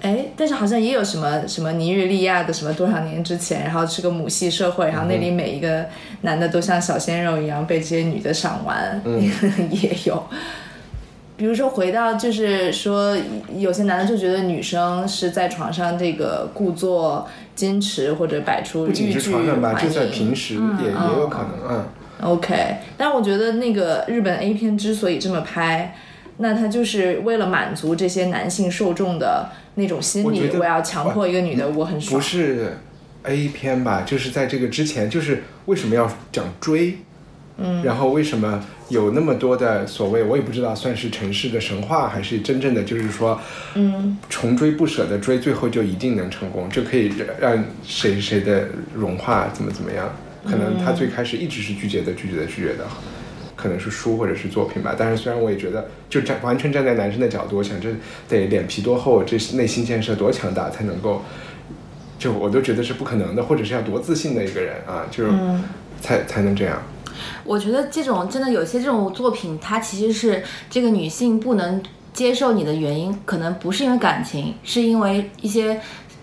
[0.07, 5.85] 哎，但是好像也有什么什么尼日利亚的什么多少年之前，然后是个母系社会，然后那里每一个
[6.21, 9.03] 男的都像小鲜肉一样被这些女的赏玩，
[9.71, 10.23] 也有。
[11.37, 13.17] 比如说回到就是说，
[13.57, 21.85] 有些男的就觉得女生是在床上这个故作矜持或者摆出不仅是床上吧，就在平时也、也有可能，嗯。
[22.23, 25.95] OK，但我觉得那个日本 A 片之所以这么拍，
[26.37, 32.19] 那它就是为了满足这些男性受众的那种心理，我我要强迫一个女的，我很爽。
[32.19, 32.77] 不是
[33.23, 34.03] A 片吧？
[34.03, 36.99] 就是在这个之前，就是为什么要讲追？
[37.59, 43.41] 嗯，然后为什么有那么多的所谓，我也不知道算是城市的神话，还是真正的就是说，
[43.75, 47.11] 嗯，穷追不舍的追，最后就一定能成功，就可以
[47.41, 50.15] 让谁谁的融化，怎么怎么样？
[50.45, 52.87] 可能他最开始一直是拒绝的，拒绝的，拒绝的。
[53.67, 57.89] 可能是书或者是作品吧，但是虽然我也觉得，就站完全站在男生的角度，我想这
[58.29, 61.23] 得脸皮多厚，这内心建设多强大才能够，
[62.17, 65.33] 就我都觉得是不可能的，或者是要多自信的一个人啊，就是、
[66.01, 66.81] 才才能这样。
[67.45, 75.81] 我觉得这种真的有些这种作品，它其实是这个女性不能接受你的原因，可能不是因为感情，是因为一些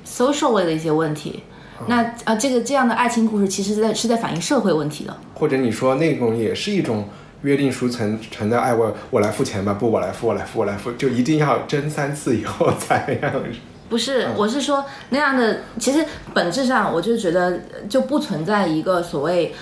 [0.08, 1.44] social 类的一些问题。
[1.88, 5.18] 那啊，这个这样的爱情故事，其实在是在反映社会问题的。
[5.34, 7.10] 或者你说那种也是一种
[7.44, 13.32] 约定俗成成的，哎，我我来付钱吧，不，我来付，我来付，我来付，就一定要争三次以后才让。
[13.90, 16.04] 不是，我是说那样的，其实
[16.34, 19.54] 本质上我就觉得就不存在一个所谓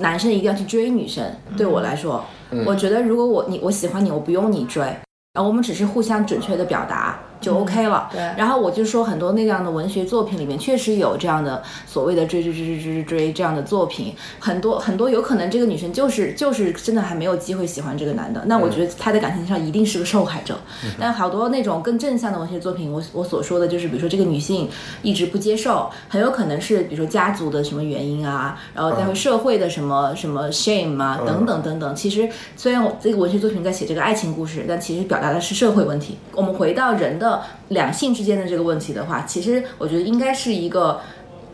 [0.00, 1.24] 男生一定要去追女生。
[1.56, 2.24] 对我来说，
[2.66, 7.20] 我觉得如果我你我喜欢你，我不用你追，然后我们只是互相准确的表达。
[7.40, 8.20] 就 OK 了，对。
[8.36, 20.58] 然后我就说很多那样的文学作品里面确实有这样的所谓的追追追追追追追这样的作品，很多很多有可能这个女生就是就是真的还没有机会喜欢这个男的，那我觉得她在感情上一定是个受害者。
[20.98, 24.68] 但好多那种更正向的文学作品，我我所说的就是比如说这个女性
[25.02, 31.94] 一直不接受，很有可能是比如说家族的什么原因啊，然后在社会的什么什么 shame 啊等等等等。
[31.94, 36.18] 其实虽然我这个文学作品在写这个爱情故事，但其实表达的是社会问题。
[36.32, 37.27] 我们回到人的。
[37.68, 41.00] 两性之间的这个问题的话，其实我觉得应该是一个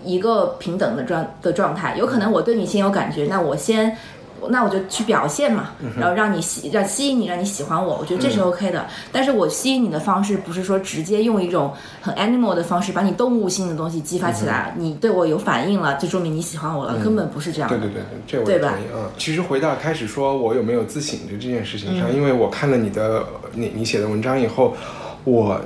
[0.05, 1.97] 一个平等的状的状态。
[1.97, 3.97] 有可能我对你先有感觉，那我先，
[4.49, 8.87] 那我就去表现嘛，然后让你吸让吸引你，让你喜欢我，我觉得这是 OK 的。
[9.11, 17.69] 但是我吸引你的方式不是说直接用一种很 animal 的方式把你动物性的东西激发起来，你对我有反应了，就说明你喜欢我了，根本不是这样。
[17.71, 18.83] 对对对对，这我同意。
[18.95, 24.77] 嗯，其实回到开始说我有没有自省的这件事情上，因为我看了你的你你写的文章以后。
[25.25, 25.61] 我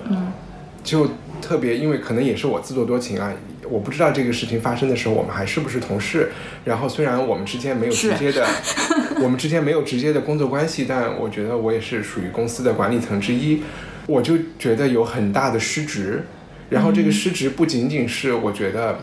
[0.83, 1.11] 就
[1.43, 3.33] 特别，因为可能也是我自作多情啊，
[3.69, 6.31] 我不知道这个事情发生的时候，我们还是不是同事。
[6.65, 8.47] 然后虽然我们之间没有直接的，
[9.23, 13.63] 我们之间没有直接的工作关系，但我觉得我也是属于公司的管理层之一，
[14.07, 16.25] 我就觉得有很大的失职。
[16.71, 18.99] 然后这个失职不仅仅是我觉得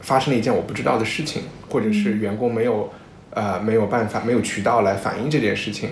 [0.00, 2.92] 发生了一件我不知道的事情，或者是员工没有
[3.30, 5.90] 呃没有办法没有渠道来反映这件事情，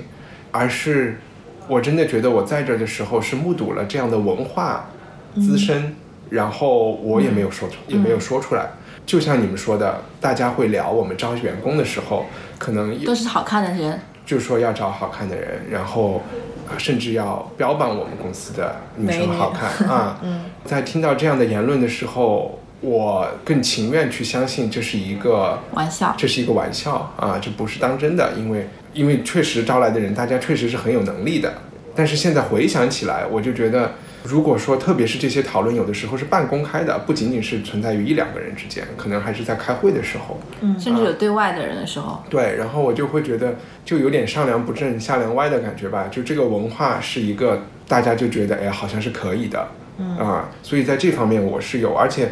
[0.50, 1.18] 而是。
[1.66, 4.90] 我真的觉得我在这的时候是目睹了这样的文化
[5.36, 5.94] 滋生，
[6.30, 8.68] 然后我也没有说出，也没有说出来。
[9.06, 12.26] 就像你们说的，大家会聊我们招员工的时候，
[12.58, 16.22] 可能都是好看的人，就说要找好看的人，然后
[16.78, 20.18] 甚至要标榜我们公司的女生好看啊。
[20.64, 28.68] 在听到这样的言论的时候，我更情愿去相信这是一个玩笑，这是一个玩笑啊，这不是当真的，因为。
[28.94, 31.52] 因为确实招来的人，大家确实是很有能力的。
[31.96, 33.90] 但是现在回想起来，我就觉得，
[34.22, 42.22] 如果说特别是这些讨论有的时候是半公开的，不仅仅是存在于一两个人之间，可能还是在开会的时候，嗯，甚至有对外的人的时候。
[42.30, 46.06] 对，然后我就会觉得，就有点上梁不正下梁歪的感觉吧。
[46.08, 49.68] 就这个文化是一个，大家就觉得，哎，好像是可以的，
[49.98, 52.28] 嗯啊，所以在这方面我是有，而且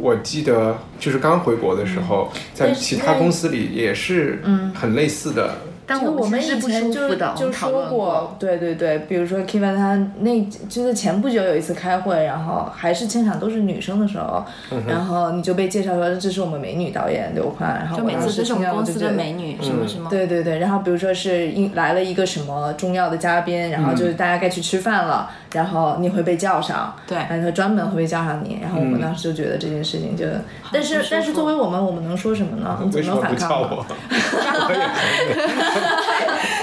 [0.00, 4.40] 我记得就是刚回国的时候，在其他公司里也是
[4.74, 5.50] 很类似的。
[5.90, 14.44] 但我们以前就就说过，对对对，比如说 Kevin 他那就是前不久有一次开会，然后还是现场都是女生的时候，
[14.86, 30.24] 然后你就被介绍说这是我们美女导演刘宽，然后就每次都是我们公司的美女什么什么，对对对，然后比如说是一来了一个什么重要的嘉宾，然后就是大家该去吃饭了，然后你会被叫上，对，然后专门会被叫上你，然后我们当时就觉得这件事情就，
[30.72, 32.78] 但是但是作为我们，我们能说什么呢？
[32.84, 33.68] 你怎么能反抗呢？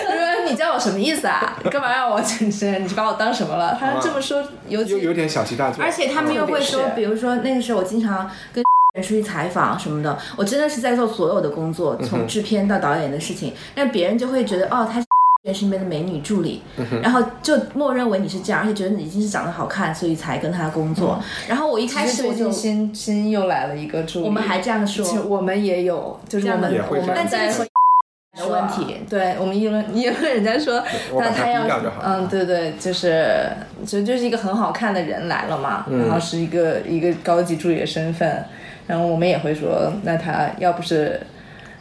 [0.06, 1.58] 说你叫我什么意思啊？
[1.64, 2.80] 你干嘛让我真是？
[2.80, 3.76] 你把我当什么了？
[3.80, 5.84] 他这么说有有有点小题大做。
[5.84, 8.64] 而且他们又会说，比如说那个时候我经常跟
[8.96, 15.08] 人出去采访什么的，我真的是在做所有的工作，从制片到导演的事情，那别人就会觉得哦，他是
[15.54, 16.62] 身边的美女助理，
[17.02, 21.22] 然后就默认为你是这样，而且觉得你已经是长得好看，所以才跟他工作。
[21.48, 27.52] 然后我一开始我就新新又来了一个助理，我们还这样说，我们也有，就是我们我们在。
[28.38, 30.84] 的问题，对我们议论议论人家说，
[31.18, 31.66] 那他要
[32.04, 33.48] 嗯，对对，就是
[33.86, 38.44] 就就是一个很好看的人来了嘛，然后是一个一个高级助理的身份，
[38.88, 41.18] 然后我们也会说，那他要不是。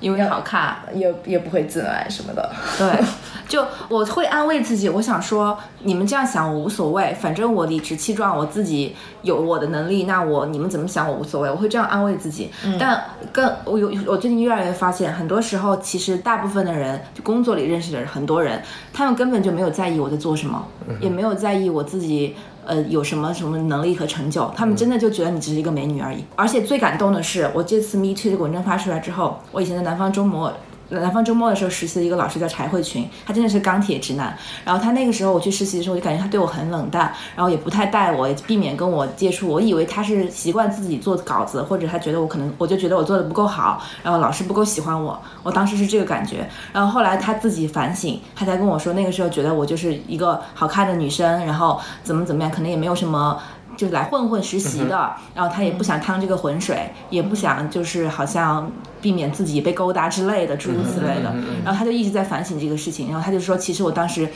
[0.00, 2.50] 因为好看，也也不会自来什么的。
[2.78, 3.04] 对，
[3.48, 12.50] 就我会安慰自己，我想说，你们这样想我无所谓，反正我理直气壮，我自己有我的能力，那我你们怎么想我无所谓，我会这样安慰自己。
[12.78, 13.02] 但
[13.32, 18.60] 更我有我最近越来越发现，很多时候其实大部分的人，就工作里认识的人，很多人，
[18.92, 20.66] 他们根本就没有在意我在做什么，
[21.00, 22.36] 也没有在意我自己。
[22.66, 24.50] 呃，有什么什么能力和成就？
[24.56, 26.24] 他们真的就觉得你只是一个美女而已。
[26.36, 30.52] 而且最感动的是，我这次 Me Too 这个文章发出来之后，我以前在南方周末。
[31.00, 34.36] 南方周末的时候实习的一个老师叫柴慧群，他真的是钢铁直男。
[34.64, 39.48] 然后他那个时候我去实习的时候，我就感觉他对我很冷淡，然后也不太带我，也避免跟我接触。
[39.48, 45.20] 我以为他是习惯自己做稿子，或者他觉得我可能，我就觉得我做的不够好，然后老师不够喜欢我。
[45.42, 46.48] 我当时是这个感觉。
[46.72, 53.40] 然后后来他自己反省，他才跟我说，那个时候觉得我就是一个好看的女生，然后怎么怎么样，可能也没有什么。
[53.76, 61.34] 就是来混混实习的，然后他也不想趟这个浑水，也不想就是好像避免自己被勾搭之类的，诸如此类的。
[61.64, 64.28] 然后他就一直在反省这个事情，然后他就说，其实我当时。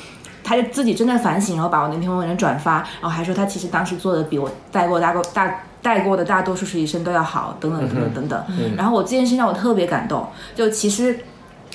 [0.44, 8.44] 他就自己正在反省，然后把我那篇文章转发，然后还说他其实当时做的比我带过大过大带过的大多数实习生都要好，等等等等等等。
[8.74, 11.18] 然后我这件事让我特别感动，就其实。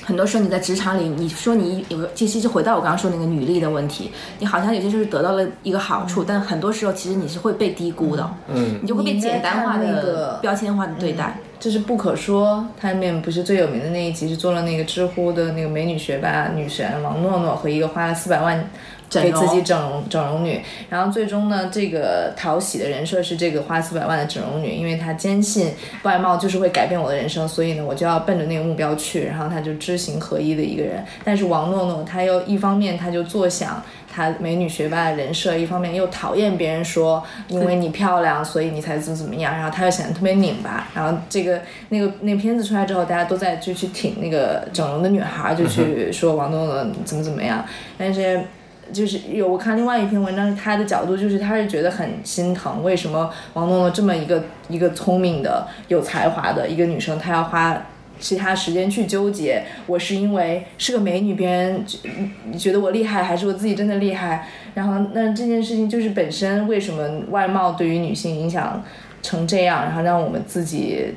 [0.02, 11.38] 很多时候你在职场里，你说你有个，其实就回到我刚刚说那个履历的问题，你好像有些时候得到了一个好处，但很多时候其实你是会被低估的，嗯，你就会被简单化那的个标签化的对待。
[11.60, 18.68] 就是不可说，他里面不是最有名的那一集是做了那个知乎的那个美女学霸女神王诺诺和一个花了四百万
[19.10, 31.04] 给自己整容整容女，然后最终呢，这个讨喜的人设是这个花四百万的整容女，因为她坚信外貌就是会改变我的人生，所以呢，我就要奔着那个目标去，然后她就知行合一的一个人。
[31.22, 33.80] 但是王诺诺她又一方面她就坐享
[34.12, 47.64] 她美女学霸的人设，一方面又讨厌别人说因为你漂亮，所以你才怎么怎么样，然后她又显得特别拧巴，然后这个那个那个片子出来之后，大家都在就去挺那个整容的女孩，就去说王诺诺怎么怎么样，
[47.96, 48.40] 但是。
[48.92, 57.86] 就是有我看另外一篇文章，他的角度就是他是觉得很心疼，为什么王诺诺这么一个一个聪明的、有才华的一个女生，她要花
[58.20, 61.98] 其他时间去纠结，我是因为是个美女，别人觉
[62.56, 64.46] 觉得我厉害，还是我自己真的厉害？
[64.74, 68.82] 然后那这件事情就是本身为什么外貌对于女性影响
[69.22, 71.14] 成这样，然后让我们自己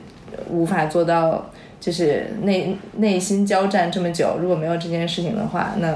[0.49, 1.49] 无法做到，
[1.79, 4.37] 就是内内心交战这么久。
[4.41, 5.95] 如果没有这件事情的话，那。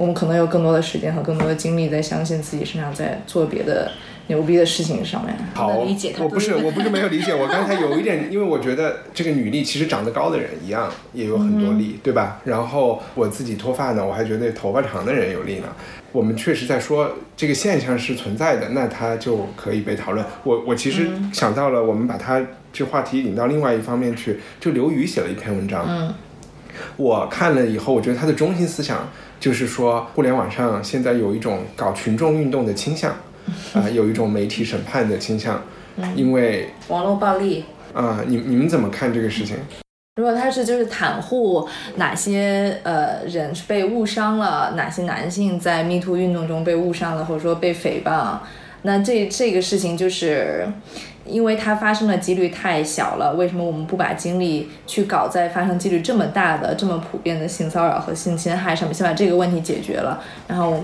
[0.00, 3.92] 我们可能有更多的时间和更多的精力在相信自己身上，在做别的
[4.28, 5.36] 牛逼的事情上面。
[5.52, 12.40] 好，能理解他我不是我不是没有理解，我 刚才有一点，因为我觉得这个女力其实长得高的人一样也有很多力，对吧？
[12.44, 15.66] 然后我自己脱发呢，我还觉得头发长的人有力呢。
[16.12, 20.24] 我们确实在说这个现象是存在的，那它就可以被讨论。
[20.44, 22.40] 我我其实想到了，我们把它
[22.72, 26.14] 这话题引到另外一方面去，就刘瑜写了一篇文章，嗯，
[26.96, 29.06] 我看了以后，我觉得他的中心思想
[29.40, 33.10] 就是说，互联网上现在有一种搞群众运动的倾向，
[33.72, 35.60] 啊、有一种媒体审判的倾向，
[36.14, 37.64] 因为网络暴力，
[37.94, 39.56] 啊、你你们怎么看这个事情？
[40.16, 41.66] 如果他是就是袒护
[41.96, 48.36] 哪些呃人是被误伤了，哪些男性在 Me Too 运动中被误伤了，或者说被诽谤，
[48.82, 50.68] 那这这个事情就是。
[51.30, 60.82] 因为它发生的几率太小了，为什么我们不把精力去搞在发生几率这么大的、这么普遍的性骚扰和性侵害上面，先把这个问题解决了，然后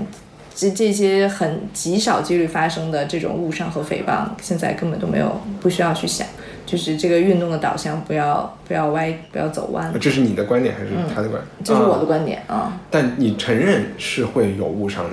[0.54, 6.26] 这这些很极少几率发生的这种误伤和诽谤，现在根本都没有不需要去想，
[6.64, 11.64] 就是这个运动的导向不要不要歪，不要走弯，这是你的观点还是他的观点？
[11.64, 12.80] 这是我的啊观点啊。
[12.90, 15.10] 但你承认是会有误伤的。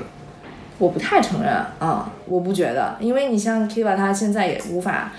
[0.84, 5.12] 我不太承认啊、我不觉得，因为你像 Kiva，他现在也无法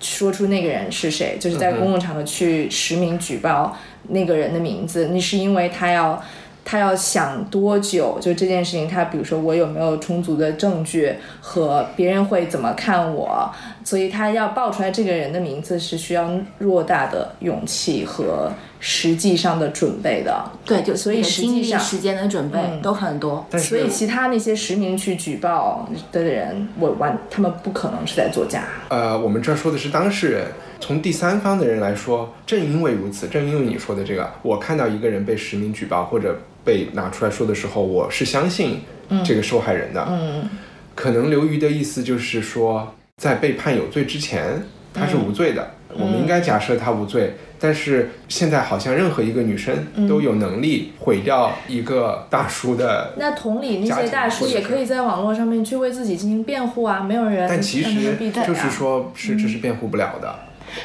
[0.00, 3.76] 说出那个人是谁，就是在公共场合去实名举报
[4.08, 6.20] 那个人的名字，那是因为他要。
[6.64, 8.18] 他要想多久？
[8.20, 13.52] 就这件事情，他比如说我有没有充足的证据和别人会怎么看我，
[13.84, 16.30] 所以他要报出来这个人的名字是需要
[16.60, 20.44] 偌大的勇气和实际上的准备的。
[20.64, 23.46] 对，就所以实际上时间的准备嗯都很多。
[23.58, 28.64] 所以其他那些实名去举报的人，我完他们不可能是在作假。
[28.88, 30.46] 呃，我们这儿说的是当事人，
[30.80, 38.80] 从第三方的人来说，正因为如此，正因为你说的这个，我看到一个人被实名举报或者被拿出来说的时候，我是相信
[39.24, 40.06] 这个受害人的。
[40.08, 40.48] 嗯
[40.94, 44.60] 可能刘瑜的意思就是说，在被判有罪之前，
[44.92, 45.70] 他是无罪的。
[45.94, 53.12] 我们应该假设他无罪，但是现在好像任何一个女生都有能力毁掉一个大叔的。
[53.16, 58.16] 那同理，那些大叔也可以在网络上面去为自己进行辩护啊，没有人但其实。
[58.44, 60.34] 就是说，是这是辩护不了的。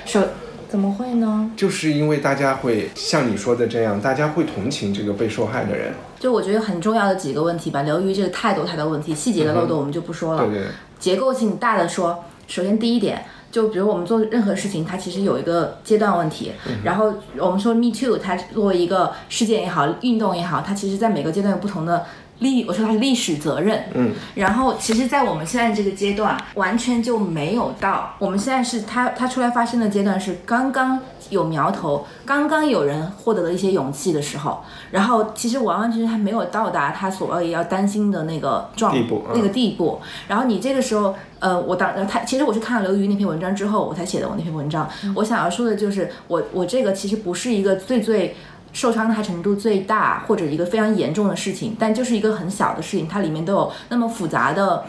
[0.06, 0.22] 首
[0.70, 1.50] 怎么会呢？
[1.58, 5.92] 就是因为大家会像你说的这样，大家会同情这个被受害的人。
[6.20, 10.44] 就我觉得很重要的几个问题吧，流于这个太多太多问题，细节的漏洞我们就不说了。
[10.44, 10.68] 对对对，
[11.00, 16.52] 结构性大的说，首先第一点，就比如我们做任何事情，它其实有一个阶段问题。
[16.84, 22.06] 然后我们说 Me Too，它作为一个事件也好，运动也好，它其实在每个阶段有不同的
[22.40, 23.84] 历，我说它是历史责任。
[23.94, 28.14] 嗯，然后其实，在我们现在这个阶段，完全就没有到。
[28.20, 40.00] 我们现在是它它出来发生的阶段是刚刚有苗头，刚刚有人获得了一些勇气的时候，然后其实完完全全还没有到达他所谓要担心的那个状地步嗯那个地步。
[40.28, 44.88] 然后你这个时候，呃，我当呃他其实我是看了刘瑜那篇文章之后，我才写的我那篇文章。
[45.16, 48.36] 我想要说的就是，我我这个其实不是一个最最。
[48.78, 54.86] 受伤害程度最大，或者一个非常严重的事情，但就是一个很小的事情，它里面都有那么复杂的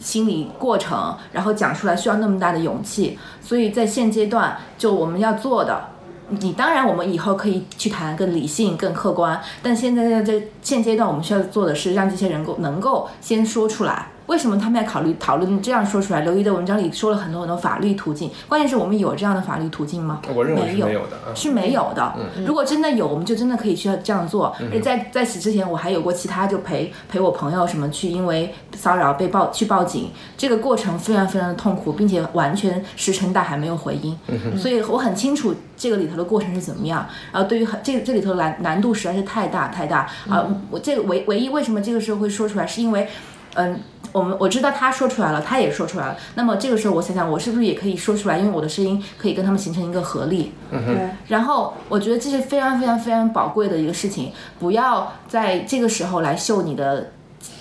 [0.00, 5.88] 心理过程，然后讲出来需要那么大的勇气，所以在现阶段，就我们要做的，
[6.30, 14.06] 你当然我们以后可以去谈更理性、更客观，但现在在这现阶段，我们需要做的是让这些人够能够先说出来。
[14.26, 16.20] 为什么他们要考虑讨论这样说出来？
[16.22, 20.20] 刘瑜的文章里说了很多很多法律途径，关键是我们有这样的法律途径吗？
[20.34, 21.34] 我认为是没有的啊。
[21.34, 22.14] 是没有的。
[22.44, 24.54] 如果真的有，我们就真的可以需要这样做。
[24.58, 34.18] 而且在在此之前，我还有过其他，就陪陪我朋友什么去，因为骚扰被报去报警，这个过程非常非常的痛苦，并且完全石沉大海，没有回音。
[34.58, 37.06] 所以我很清楚这个里头的过程是怎么样。
[37.32, 40.44] 然后对于很这这里头难难度实在是太大太大啊！
[40.70, 43.08] 我这个唯唯一为什么这个时候会说出来，是因为。
[43.56, 43.80] 嗯，
[44.12, 46.16] 我们我知道他说出来了，他也说出来了。
[46.34, 48.38] 那么这个时候，我想想，我是不是也可以说出来？
[48.38, 50.52] 因为我的声音可以跟他们形成一个合力。
[50.70, 57.10] 对，然后我觉得这是非常非常非常宝贵的一个事情，不要在这个时候来秀你的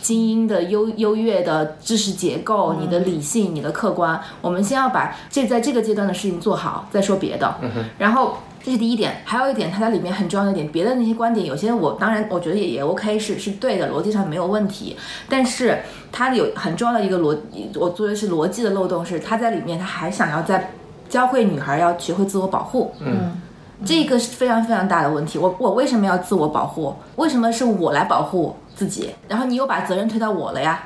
[0.02, 4.20] 精英的优优越的知识结构、你的理性、你的客观。
[4.42, 7.56] 我们先要把这在这个阶段的事情做好，再说别的。
[7.98, 8.38] 然后。
[8.66, 14.98] 这是第一点，还有一点，它在里面很重要的一点，别的那些观点，有些我当然我觉得也也 OK，是是对的，逻辑上没有问题。
[15.30, 15.78] 但是
[16.12, 17.38] 它有很重要的一个逻，
[17.76, 20.72] 我作为是逻辑的漏洞是，他在里面他还想要在
[21.08, 22.92] 教会女孩要学会自我保护。
[23.02, 23.40] 嗯，
[23.86, 25.38] 这个是非常非常大的问题。
[25.38, 26.96] 我我为什么要自我保护？
[27.18, 29.12] 为什么是我来保护自己？
[29.28, 30.86] 然后你又把责任推到我了呀？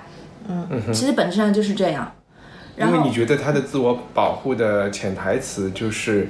[0.50, 2.12] 嗯，其实本质上就是这样。
[2.76, 6.30] 然后因为你觉得他的自我保护的潜台词就是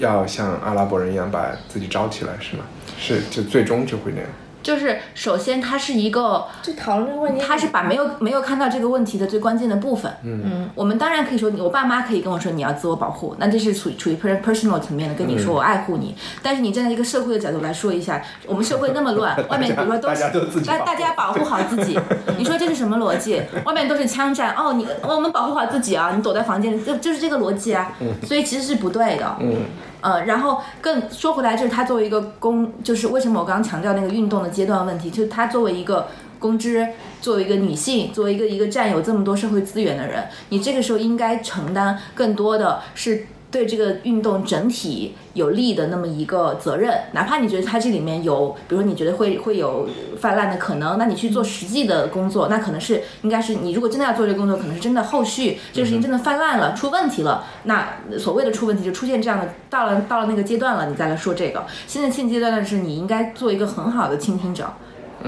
[0.00, 2.64] 要像阿拉伯人一样把自己招起来，是吗？
[2.98, 4.28] 是，就最终就会那样。
[4.62, 10.12] 就是首先它是一个就讨论这个问题，他是把没有没有看到这个问题的最关键的部分。
[10.22, 16.14] 嗯嗯我们当然可以说，我爸妈可以跟我说你要自我保护，那这是处于处于 per- personal 层面的，跟你说我爱护你。
[16.42, 21.98] 但是你站在一个社会的角度来说一下，我们社会那么乱， 外面比如说都是大家都自己保护大大家保护好自己，
[22.36, 23.40] 你说这是什么逻辑？
[23.64, 27.90] 外面都是枪战，哦，你我们保护好自己啊，你躲在房间里，就就是这个逻辑啊。
[28.26, 29.36] 所以其实是不对的。
[29.40, 29.54] 嗯
[30.00, 36.88] 呃，然后更说回来，就是他作为一个公，就是为什么我刚刚强调那个运动的阶段问题，就是他作为一个公知，
[37.20, 49.88] 作为一个女性，作为一个一个占有这么多社会资源的人，你这个时候应该承担更多的是对这个运动整体有利的那么一个责任，哪怕你觉得它这里面有，比如说你觉得会会有
[50.20, 57.88] 泛滥的可能，那你去做实际的工作，那可能是应该是你如果真的要做这个工作，可能是真的后续这个事情真的泛滥了，出问题了，那
[58.18, 61.66] 所谓的出问题就出现这样的，到了到了那个阶段了，你再来说这个。
[61.86, 64.72] 现在现阶段的是你应该做一个很好的倾听者，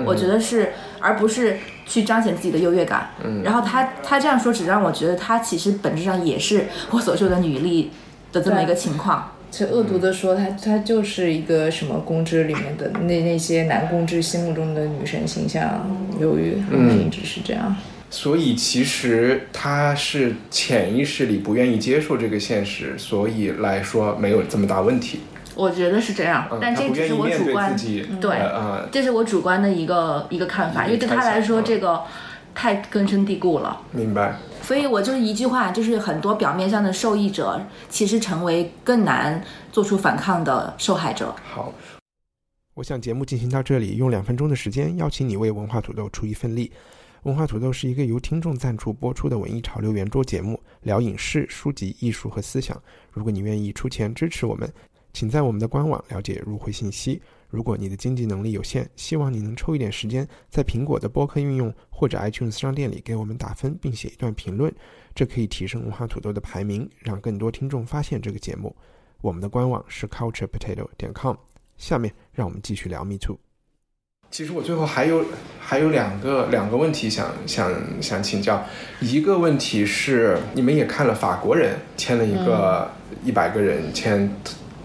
[0.07, 3.11] 我觉得是，而不是去彰显自己的优越感。
[3.43, 7.91] 然后他他这样说，只让我觉得他其实本质上也是我所说的女力
[8.33, 9.33] 的这么一个情况。
[9.51, 15.87] 这恶毒的说，他他就是一个什么公知里面的那那些男公知心目中的女神形象，
[16.19, 16.57] 由于
[17.05, 17.77] 一直是这样。
[18.09, 25.21] 所以其实他是潜意识里不愿意接受这个现实，所以来说没有这么大问题。
[25.55, 27.77] 我觉得是这样，嗯，但这只是我主观
[28.19, 32.01] 对呃呃，这是我主观的一个一个看法，因为对他来说嗯这个
[32.55, 33.83] 太根深蒂固了。
[33.91, 34.37] 明白。
[34.63, 41.35] 所以我就一句话，就是很多表面上的受益者，其实成为更难做出反抗的受害者。
[41.45, 41.73] 好，
[42.75, 46.73] 我想节目进行到这里，用两分钟的时间邀请你为文化土豆出一份力。
[47.25, 52.81] 文化土豆是一个由听众赞助播出的文艺潮流圆桌节目，聊影视、书籍、艺术和思想。
[53.13, 54.69] 如果你愿意出钱支持我们，
[55.13, 57.23] 请在我们的官网了解入会信息。
[57.53, 64.75] 如果你的经济能力有限，希望你能抽一点时间，在苹果的播客应用或者 iTunes 商店里给我们打分，并写一段评论，
[65.15, 68.75] 这可以提升文化土豆的排名，让更多听众发现这个节目。
[69.21, 71.37] 我们的官网是 culturepotato 点 com。
[71.77, 73.39] 下面让我们继续聊 Me Too。
[74.31, 75.23] 其实我最后还有
[75.61, 78.65] 还有两个两个问题想想想请教，
[79.03, 82.91] 一个问题是你们也看了法国人签了一个
[83.23, 84.35] 一百个人签。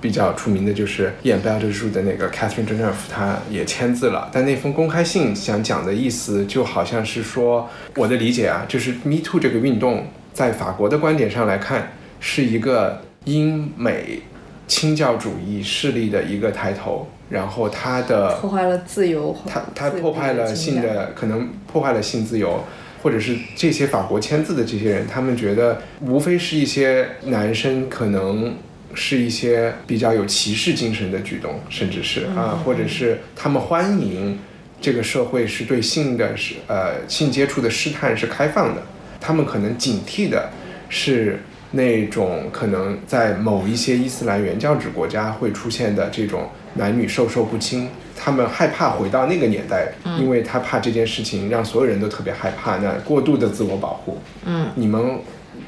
[0.08, 4.30] 比较出名的就是演《贝尔德书》的那个 Catherine Deneuve，她也签字了。
[4.32, 11.91] 但那封公开信想讲的意思，就好像是说，我的理解啊，就是 Me Too 这个运动，在法国的观点上来看，
[12.22, 14.22] 是一个英美
[14.66, 22.64] 清教主义势力的一个抬头，然后他的破坏了自由，他他破坏了性的，可能破坏了性自由，
[23.03, 28.55] 或者是这些法国签字的这些人，他们觉得无非是一些男生可能
[28.94, 34.38] 是一些比较有歧视精神的举动，甚至是啊，或者是他们欢迎
[34.82, 38.82] 这个社会是对性的是呃性接触的试探是开放的，
[39.20, 40.50] 他们可能警惕的
[40.90, 41.40] 是
[41.72, 54.20] 那种可能在某一些伊斯兰原教旨国家会出现的这种男女授受不亲，他们害怕回到那个年代，因为他怕这件事情让所有人都特别害怕，那过度的自我保护。
[54.46, 55.20] 嗯，你们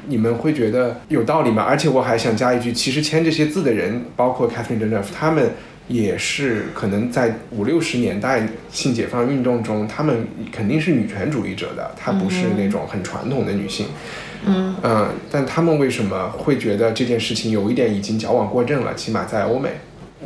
[0.06, 1.62] 你们会觉得有道理吗？
[1.62, 5.50] 而且我还想加一句，其实签这些字的人，包括 Catherine Deneuve，他们
[5.88, 13.86] 也是可能在五六十年代性解放运动中，他们肯定是女权主义者的，她不是那种很传统的女性。
[14.46, 18.94] 嗯嗯，但他们为什么会觉得这件事情有一点已经矫枉过正了？
[18.94, 19.70] 起码在欧美。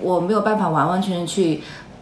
[0.00, 1.60] 我没有办法完完全全去，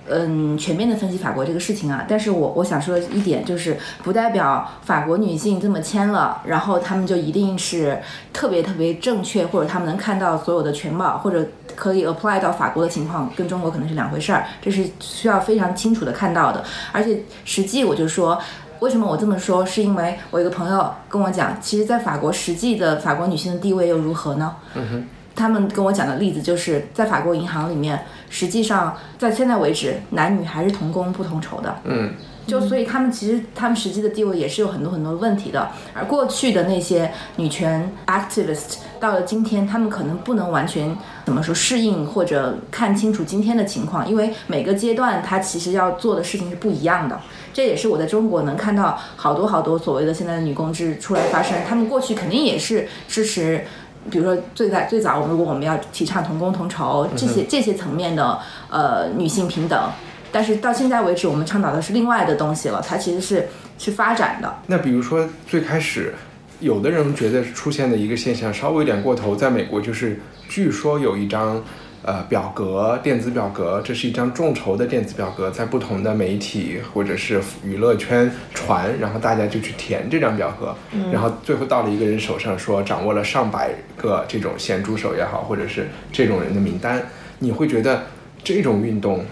[0.09, 2.05] 嗯，全面的分析法国这个事情啊。
[2.09, 8.01] 但是我我想说的一点，就是不代表法国女性这么签了，然后她们就一定是
[8.33, 14.47] 特别特别正确，或者她们能看到所有的全貌，或者可以 apply 到法国的情况，跟中国可能是两回事儿。
[14.61, 16.65] 这是需要非常清楚的看到的。
[16.93, 18.41] 而且实际我就说。
[18.81, 19.65] 为什么我这么说？
[19.65, 24.57] 是因为我一个朋友跟我讲，其实，在法国实际的法国女性的地位又如何呢？
[24.75, 25.07] 嗯哼。
[25.35, 31.75] 他们跟我讲的例子就是在法国银行里面，实际上在现在为止，男女还是同工不同酬的。
[31.85, 32.15] 嗯，
[32.47, 35.71] 就所以他们其实他们实际的地位也是有很多很多问题的。
[35.95, 47.19] 而过去的那些女权 activist 到了今天，他们可能不能完全怎么说适应或者看清楚今天的情况，因为每个阶段他其实要做的事情是不一样的。
[47.55, 53.65] 这也是我在中国能看到好多好多所谓的现在的女工制出来发声，他们过去肯定也是支持。
[54.11, 58.39] 比如说，最在最早，我们如果我们要提倡同工同酬这些这些层面的
[58.69, 59.91] 呃女性平等，
[60.31, 63.49] 但是到现在为止，我们倡导的是另外的东西了，它其实是
[63.79, 64.55] 是发展的。
[64.67, 66.15] 那比如说最开始，
[66.61, 71.63] 有的人觉得出现的一个现象稍微有点过头，在美国就是据说有一张。
[72.05, 80.75] 呃，表格，电子表格，这是一张众筹的电子表格，在不同的媒体或者是娱乐圈传，然后大家就去填这张表格，
[81.13, 87.01] 然后最后到了一个人手上，说掌握了上百个这种咸猪手也好，或者是这种人的名单，
[87.39, 88.03] 你会觉得
[88.43, 89.25] 这种运动。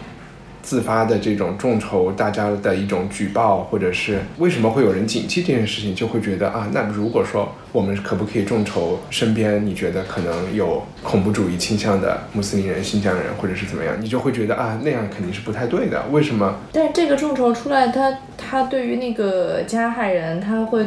[0.63, 16.05] 自发的这种众筹，大家的一种举报，或者是为什么会有人警惕这件事情，就会觉得啊，那如果说我们可不可以众筹身边你觉得可能有恐怖主义倾向的穆斯林人、新疆人，或者是怎么样，你就会觉得啊，那样肯定是不太对的。
[16.11, 16.57] 为什么？
[16.73, 20.85] 但是这个众筹出来，他他对于那个加害人，他会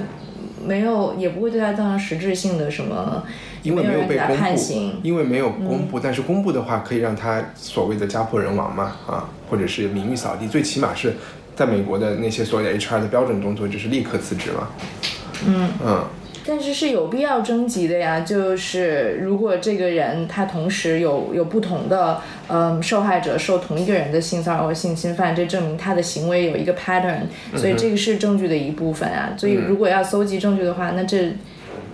[0.65, 3.23] 没有，也不会对他造成实质性的什么。
[3.63, 11.15] 因为没有被公布，因为没有公布，但是公布的话可以让他所谓的家破人亡嘛，啊，或者是名誉扫地，最起码是
[11.55, 14.67] 在美国的那些所谓的 HR 的标准动作就是立刻辞职嘛。
[15.47, 16.05] 嗯嗯，
[16.45, 27.21] 但是是有必要征集的呀，就是如果这个人他同时有有不同的嗯受害者受同一个人的性骚扰或性侵犯，这证明他的行为有一个 pattern，
[27.55, 29.33] 所以这个是证据的一部分啊。
[29.37, 31.31] 所以如果要搜集证据的话，那这。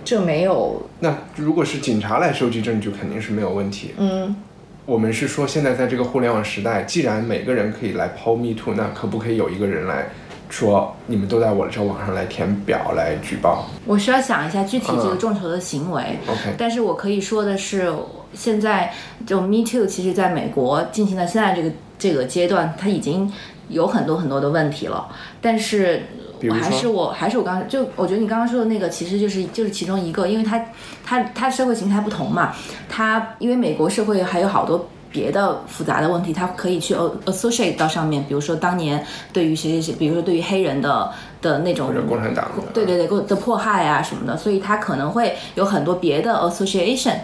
[0.02, 0.82] 这没有。
[1.00, 3.94] 那如果是警察来收集证据，肯定是没有问题。
[3.96, 4.36] 嗯，
[4.84, 10.08] 我们是说，现在在这个互联网时代，既然每个人可以来抛 me too，那可不可以有一个人来
[10.50, 13.66] 说，你们都在我的这网上来填表来举报？
[13.86, 16.02] 我需要想一下具体这个众筹的行为。
[16.26, 16.54] OK。
[16.58, 17.90] 但是我可以说的是，
[18.34, 18.92] 现在
[19.26, 23.32] 就 me too，其实在美国进行到现在这个这个阶段，它已经
[23.68, 25.08] 有很多很多的问题了。
[25.40, 26.02] 但是。
[26.48, 30.64] 还是我还是我刚就我觉得你刚刚说的那个其实就是就是其中一个，因为它
[31.04, 32.54] 它它社会形态不同嘛，
[32.88, 36.94] 它因为美国社会还有好多别的复杂的问题，它可以去
[37.26, 41.10] associate 到上面，比如说当年对于谁谁谁，比如说对于黑人的
[41.42, 47.16] 的那种共产党，对对对的迫害啊什么的，所以它可能会有很多别的 association，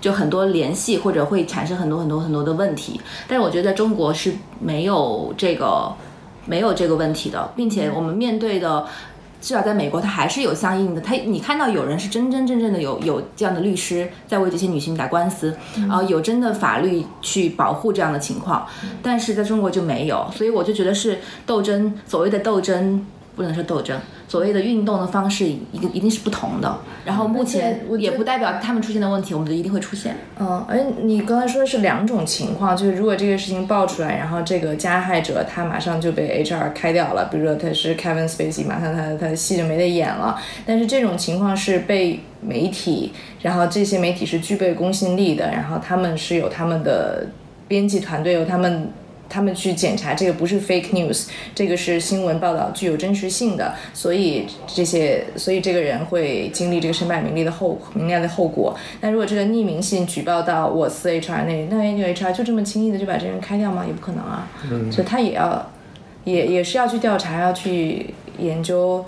[0.00, 5.92] 就很多联系或者会产生很多很多很多的问题，但是我觉得在中国是没有这个。
[6.46, 8.86] 没有这个问题的，并且我们面对的，
[9.40, 11.00] 至少在美国，它还是有相应的。
[11.00, 15.56] 它你看到有人是真真正正的有有这样的律师在为这些女性打官司，
[15.90, 18.66] 啊，有真的法律去保护这样的情况，
[19.02, 23.04] 但是在中国就没有，所以我就觉得是斗争，所谓的斗争
[23.36, 23.98] 不能说斗争。
[24.26, 26.78] 所谓的运动的方式，一个一定是不同的。
[27.04, 30.16] 然后目前也不代表他们出现的问题，我们就一定会出现。
[30.40, 40.40] 嗯，而你刚才说的是两种情况，就是如果这个事情爆出来，然后这个加害者他马上就被 HR 开掉了，比如说他是 Kevin Spacey，马上他他的戏就没得演了。
[40.66, 43.12] 但是这种情况是被媒体，
[43.42, 47.26] 然后这些媒体是具备公信力的，然后他们是有他们的
[47.68, 48.90] 编辑团队，有他们。
[49.28, 58.76] 他们去检查这个不是 fake news，这个是新闻报道，具有真实性的，所以这些，所以这个人会经历这个身败名裂的后名裂的后果。
[59.00, 63.84] 那如果这个匿名信举报到我司 HR 那，那 HR 就这么轻易的就把这人开掉吗？
[63.86, 64.48] 也不可能啊。
[64.70, 64.90] 嗯。
[64.92, 65.70] 所以他也要，
[66.24, 69.04] 也也是要去调查，要去研究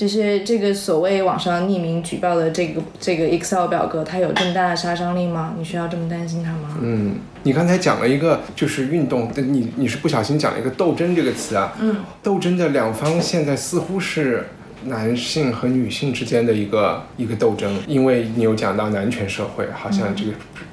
[0.00, 5.54] 就是这个所谓网上匿名举报的这个这个 Excel 表格，它有这么大的杀伤力吗？
[5.58, 6.78] 你需要这么担心它吗？
[6.80, 11.74] 嗯，你刚才讲了一个就是运动，你你是不小心讲了一个斗争这个词啊。
[11.80, 14.46] 嗯，斗争的两方现在似乎是
[14.86, 20.30] 男性和女性之间的一个一个斗争，因为你有讲到男权社会，好像这个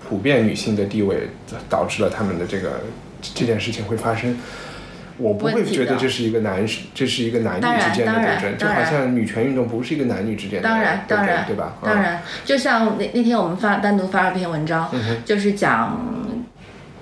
[0.08, 1.28] 普遍女性的地位
[1.68, 2.80] 导致了他们的这个
[3.22, 4.38] 这件事情会发生。
[5.18, 11.74] 我不会觉得这是一个男，这是一个男女之间的斗争，就好像女权运动不是一个男女之间的当然，当然，对吧？
[11.84, 14.90] 当然，就像那那天我们发单独发了篇文章，
[15.26, 16.00] 就是讲，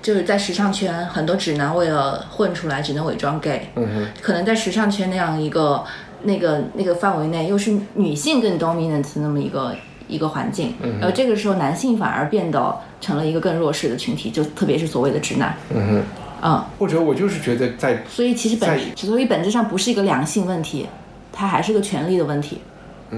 [0.01, 3.69] 就是在时尚圈，很多直男为了混出来，只能伪装 gay。
[3.75, 4.07] 嗯哼。
[4.21, 5.83] 可能在时尚圈那样一个
[6.23, 9.75] 那个那个范围内，又是女性更 dominant 那么一个
[10.07, 15.53] 一个环境，然后这个时候男性反而变得成了一个更弱势的群体，就特别是所谓的直男。
[15.73, 16.03] 嗯哼。
[16.47, 20.85] 嗯，或者我就是觉得在，所以其实本所以本质上不是一个良性问题，
[21.33, 22.59] 它还是个权利的问题，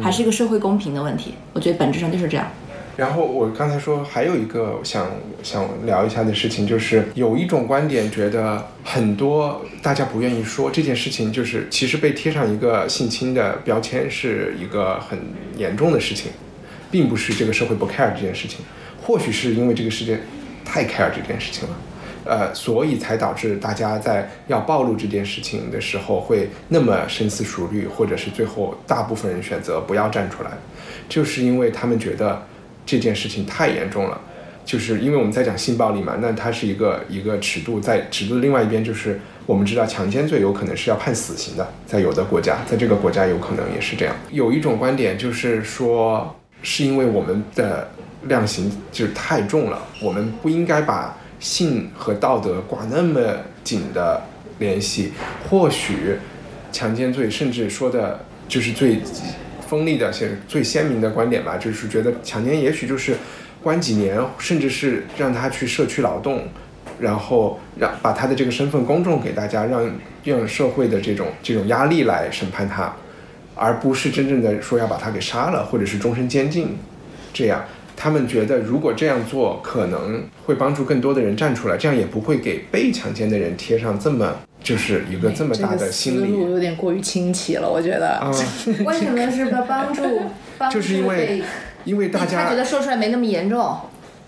[0.02, 1.34] 还是一个社会公平的问题。
[1.52, 2.48] 我觉得本质上就是这样。
[2.96, 5.08] 然后我刚才说还有一个想
[5.44, 15.20] 想聊一下的事情，就是有一种观点觉得很多大家不愿意说这件事情，就是其实被贴上一个性侵的标签是一个很
[15.58, 16.32] 严重的事情，
[16.90, 18.62] 并不是这个社会不 care 这件事情，
[19.04, 20.18] 或许是因为这个世界
[20.64, 21.76] 太 care 这件事情了。
[22.28, 30.52] 呃，所以才导致大家在要暴露这件事情的时候会那么深思熟虑，或者是最后大部分人选择不要站出来，
[31.08, 32.42] 就是因为他们觉得
[32.86, 34.20] 这件事情太严重了。
[34.66, 44.14] 就是因为我们在讲性暴力嘛，那它是一个一个尺度，在尺度的另外一边，就是我们知道强奸罪有可能是要判死刑的，在有的国家，在这个国家有可能也是这样。
[44.30, 47.90] 有一种观点就是说，是因为我们的
[48.24, 51.16] 量刑就是太重了，我们不应该把。
[51.40, 53.20] 性和道德挂那么
[53.64, 54.22] 紧的
[54.60, 55.14] 联系，
[55.50, 56.18] 或许
[56.72, 59.00] 强奸罪甚至说的就是最
[59.68, 63.16] 锋利的、些最鲜明的观点吧，就是觉得强奸也许就是
[63.62, 66.48] 关几年，甚至是让他去社区劳动，
[67.00, 69.92] 然后让把他的这个身份公众给大家，让
[70.24, 72.94] 让社会的这种这种压力来审判他，
[73.56, 76.78] 而不是真正的说要把他给杀了，或者是终身监禁，
[77.34, 77.64] 这样。
[78.00, 86.40] 他们觉得，如果这样做，可能会帮助更多的人站出来，这样也不会给被强奸的人贴上这么就是一个这么大的心理。
[86.40, 88.08] 有点过于清奇了，我觉得。
[88.20, 88.32] 啊。
[88.86, 90.04] 为什么是帮帮助？
[90.72, 91.42] 就是因为，
[91.86, 93.76] 因为大家他觉得说出来没那么严重。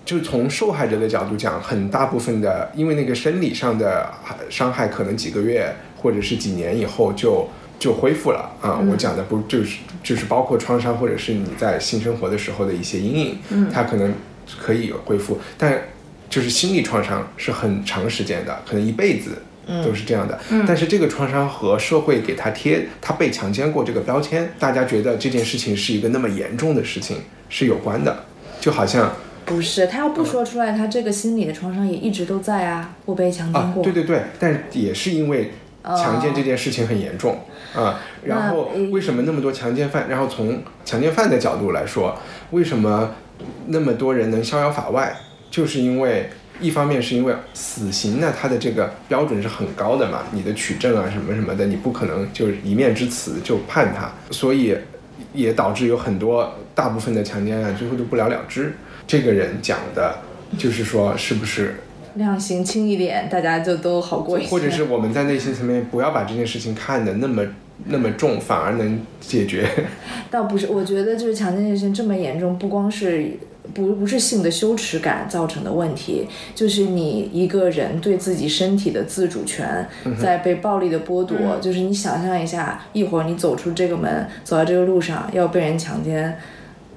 [0.04, 4.12] 就从受害者的角度讲，很大部分的，因为那个生理上的
[4.50, 7.48] 伤害，可能几个月或者是几年以后就。
[7.80, 8.78] 就恢复了啊！
[8.92, 13.38] 我讲的不就是就是包括创伤或者是你在性生活的时候的一些阴影，
[13.72, 14.14] 它可能
[14.60, 15.84] 可以恢复，但
[16.30, 19.42] 就是心理创伤是很长时间的，可能一辈子
[19.86, 20.38] 都是这样的。
[20.68, 27.18] 但是这个创伤和社会给他贴他被强奸过这个标签，大家觉得这件事情是一个那么严重的事情
[27.48, 28.26] 是有关的，
[28.60, 29.14] 就好像
[29.46, 33.82] 不是他要不说出来，他这个心理的创伤也一直都在啊，我被强奸过。
[33.82, 35.54] 对对对，但也是因为。
[35.82, 37.40] 强奸这件事情很严重
[37.76, 40.10] 啊，然后为什么那么多强奸犯？
[40.10, 42.18] 然后从强奸犯的角度来说，
[42.52, 43.12] 为什么
[43.68, 45.16] 那么多人能逍遥法外？
[45.52, 54.76] 就是因为一方面是因为死刑呢，它的这个标准是很高的嘛，你的取证啊什么什么的，你不可能就是一面之词就判他，所以
[55.34, 58.74] 也导致有很多大部分的强奸案最后都不了了之。
[59.08, 60.20] 这个人讲的
[60.58, 61.76] 就是说，是不是？
[62.16, 64.50] 量刑轻一点，大家就都好过一些。
[64.50, 67.44] 或者是我们在内心层面不要把这件事情看得那么
[67.86, 69.68] 那么重，反而能解决。
[70.30, 73.32] 倒不是，我觉得就是强奸这件事情这么严重，不光是
[73.74, 79.88] 不不是性的羞耻感造成的问题，就是你一个人对自己身体的自主权
[80.20, 81.38] 在被暴力的剥夺。
[81.62, 86.38] 就是你想象一下，一会儿你走出这个门，走在这个路上要被人强奸。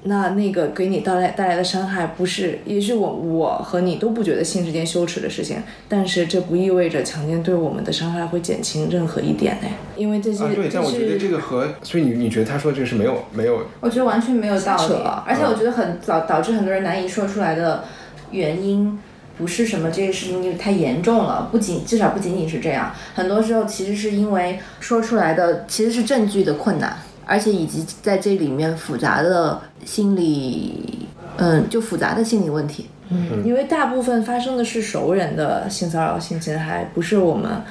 [0.05, 9.67] 那那个给你带来带来的伤害，不是，也许我我和你都不觉得性是件羞耻的事情，但是这不意味着强奸对我们的伤害会减轻任何一点呢？
[9.95, 13.65] 因为这些对，但我觉得这个和，所以你你觉得他说这个是没有没有？
[13.79, 14.93] 我觉得完全没有道理，
[15.25, 17.85] 而且我觉得很导导致很多人难以说出来的
[18.31, 18.99] 原因，
[19.37, 26.97] 不是什么这个事情太严重了，不仅至少不仅仅是这样，很多时候其实是因为说出来的其实是证据的困难。
[27.25, 31.07] 而且以及在这里面复杂的心理，
[31.37, 32.87] 嗯，就复杂的心理问题。
[33.09, 37.61] 嗯，因为大部分发生的是熟人的性骚扰、性侵害，不是我们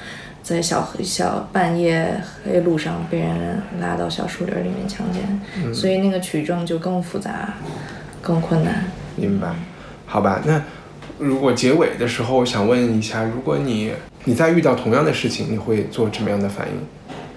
[0.41, 7.53] 在小小半夜黑路上被人拉到小树林里面强奸，所以那个取证就更复杂、
[8.21, 8.85] 更困难。
[9.15, 9.49] 明白？
[10.05, 10.61] 好吧，那
[11.17, 13.91] 如果结尾的时候我想问一下，如果你
[14.25, 16.73] 你在遇到同样的事情，你会做什么样的反应？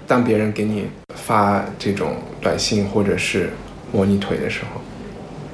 [0.07, 3.50] 当别人给你发这种短信或者是
[3.92, 4.80] 摸你腿的时候，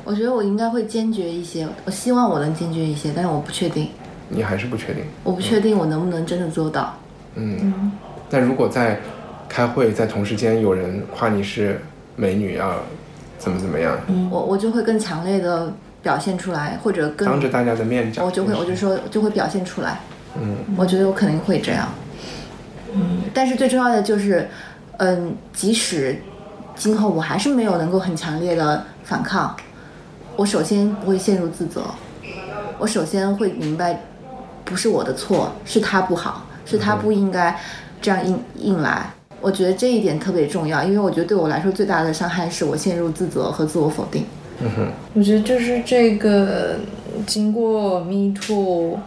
[0.05, 3.89] 我觉得我应该会坚决一些，我希望我能坚决一些，但是我不确定。
[4.29, 5.05] 你还是不确定？
[5.25, 6.95] 我不确定我能不能真的做到。
[7.35, 7.93] 嗯，
[8.31, 9.01] 但如果在
[9.49, 11.81] 开会在同事间有人夸你是
[12.17, 12.77] 美女啊，
[13.39, 13.97] 怎么怎么样？
[14.31, 15.73] 我我就会更强烈的
[16.03, 20.01] 表现出来，或者更当着大家的面讲，我就会我就说就会表现出来。
[20.41, 21.89] 嗯，我觉得我肯定会这样。
[22.95, 24.49] 嗯，但是最重要的就是，
[24.99, 26.21] 嗯，即使
[26.77, 29.57] 今后我还是没有能够很强烈的反抗，
[30.37, 31.83] 我首先不会陷入自责，
[32.79, 34.01] 我首先会明白，
[34.65, 37.59] 不是我的错，是他不好，是他不应该
[38.01, 39.11] 这样硬硬来。
[39.41, 44.25] 我觉得这一点特别重要，因为我觉得对我来说最大的伤害是我陷入自责和自我否定。
[44.61, 46.77] 嗯哼，我觉得就是这个
[47.27, 49.01] 经过 Me Too，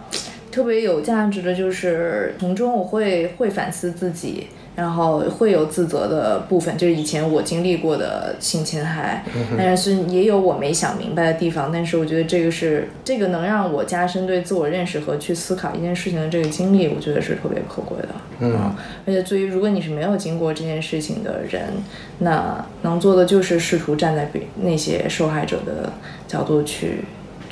[0.56, 4.48] 特别有价值的就是从中我会会反思自己。
[4.76, 9.24] 然后会有自责的部分，就是以前我经历过的性侵害，
[9.58, 11.72] 但是也有我没想明白的地方。
[11.72, 18.10] 但是我觉得这个是这个能让我加深对自我认识和去思考一件事情的这个经历，我觉得是特别可贵的。
[18.42, 18.76] 嗯，
[19.08, 21.62] 而且对于如果你是没有经过这件事情的人，
[22.20, 25.94] 那能做的就是试图站在比那些受害者的
[26.28, 27.06] 角度去。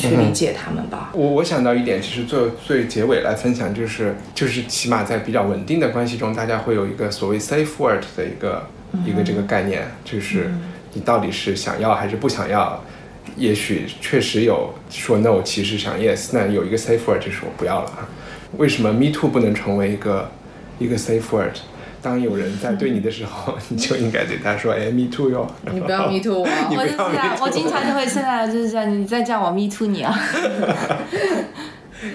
[0.09, 1.11] 去理解他们吧。
[1.13, 8.67] 我我想到一点，其实最最结尾来分享，就是就是起码在比较稳定的关系中，大家会有一个所谓 safe word 的一个
[9.05, 10.51] 一个这个概念，就是
[10.93, 12.83] 你到底是想要还是不想要。
[13.35, 18.07] 也许确实有说 no，其实想 yes，那有一个 safe word 就是我不要了啊。
[18.57, 20.29] 为什么 me too 不能成为一个
[20.77, 21.55] 一个 safe word？
[22.03, 25.49] 当有人在对你的时候， 你就应该对他说：“哎，me too 哟。
[25.73, 26.45] ”你不要 me too 我。
[26.77, 30.13] 我就这样，我经常就会现在就是这样，你再叫我 me too 你啊。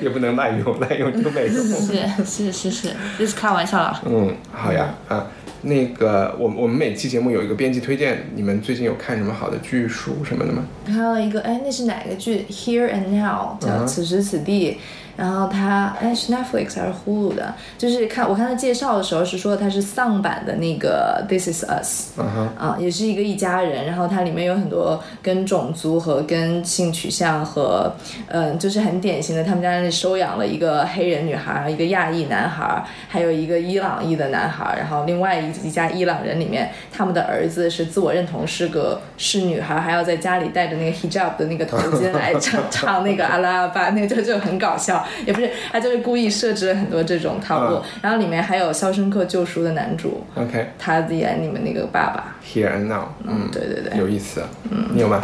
[0.03, 1.55] 也不能滥用，滥用就没用。
[1.55, 4.03] 是是是是，这是开玩笑了。
[4.05, 5.27] 嗯，好呀啊，
[5.63, 10.63] 那个我我们每期节目有一个编辑推荐，你们最近有看什么好的剧、书什么的吗？
[10.87, 14.77] 还有一个，哎，那是哪个剧？Here and Now，叫此时此地。
[15.19, 17.53] 然后它哎是 Netflix 还是 Hulu 的？
[17.77, 22.21] 就是看我看他介绍的时候是说它是丧版的那个 This Is Us，
[22.57, 23.85] 啊，也是一个一家人。
[23.85, 27.93] 然后它里面有很多跟种族和跟性取向和
[28.29, 34.77] 嗯，就是很典型的，他们家里收养了一个黑人女孩，一个亚裔男孩，还有一个伊朗裔的男孩。
[34.79, 45.05] 然后另外一一家伊朗人里面，他们的儿子是自我认同是个是女孩，还要在家里戴着那个 hijab 的那个头巾来唱唱那个阿拉巴，那个就就很搞笑。
[45.27, 55.23] 也不是，他就是故意设置了很多这种套路，然后里面还有《肖申克救赎》的男主，OK，他演你们那个爸爸，Here and Now，嗯，对对对，有意思，嗯，你有吗？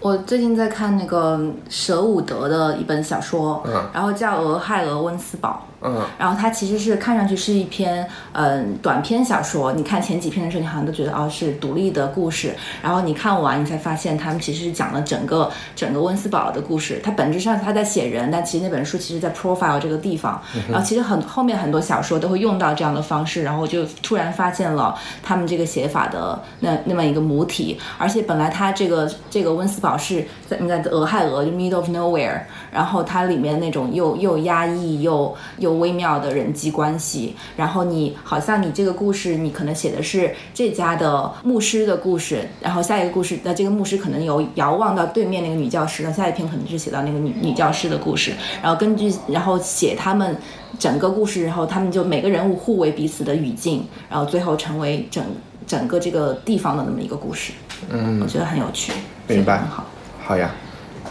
[0.00, 5.66] 我最近在看那个舍伍德的一本小说，嗯，然后叫《俄亥俄温斯堡》。
[5.82, 9.72] 嗯，然后它其实是看上去是一篇嗯短篇小说。
[9.72, 12.54] 你看前几篇的时候，你好像都觉得哦是独立的故事。
[12.80, 17.00] 然后你看完，你才发现他们其实是讲了整个整个温斯堡的故事。
[17.02, 20.40] 它本质上他在写人，但其实那本书其实在 profile 这个地方。
[20.70, 23.42] 然后其实很后面很多小说都会用到这样的方式。
[23.42, 27.78] 然后就突然发现了他们这个写法的那那么一个母体。
[27.98, 32.40] 而且本来它这个这个温斯堡是在在俄亥俄就 middle of nowhere。
[32.70, 50.36] 然后它里面那种又又压抑又又微妙的人际关系，然后你好像你这个故事，你可能写的是这家的牧师的故事，然后下一个故事，那这个牧师可能有遥望到对面那个女教师，那下一篇可能是写到那个女女教师的故事，然后根据然后写他们
[50.78, 55.24] 整个故事，然后他们就每个人物互为彼此的语境，然后最后成为整
[55.66, 57.52] 整个这个地方的那么一个故事。
[57.90, 58.92] 嗯，我觉得很有趣，
[59.26, 59.86] 明白，很好，
[60.22, 60.50] 好呀，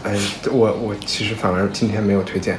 [0.04, 0.16] 哎，
[0.50, 2.58] 我我其实反而今天没有推荐。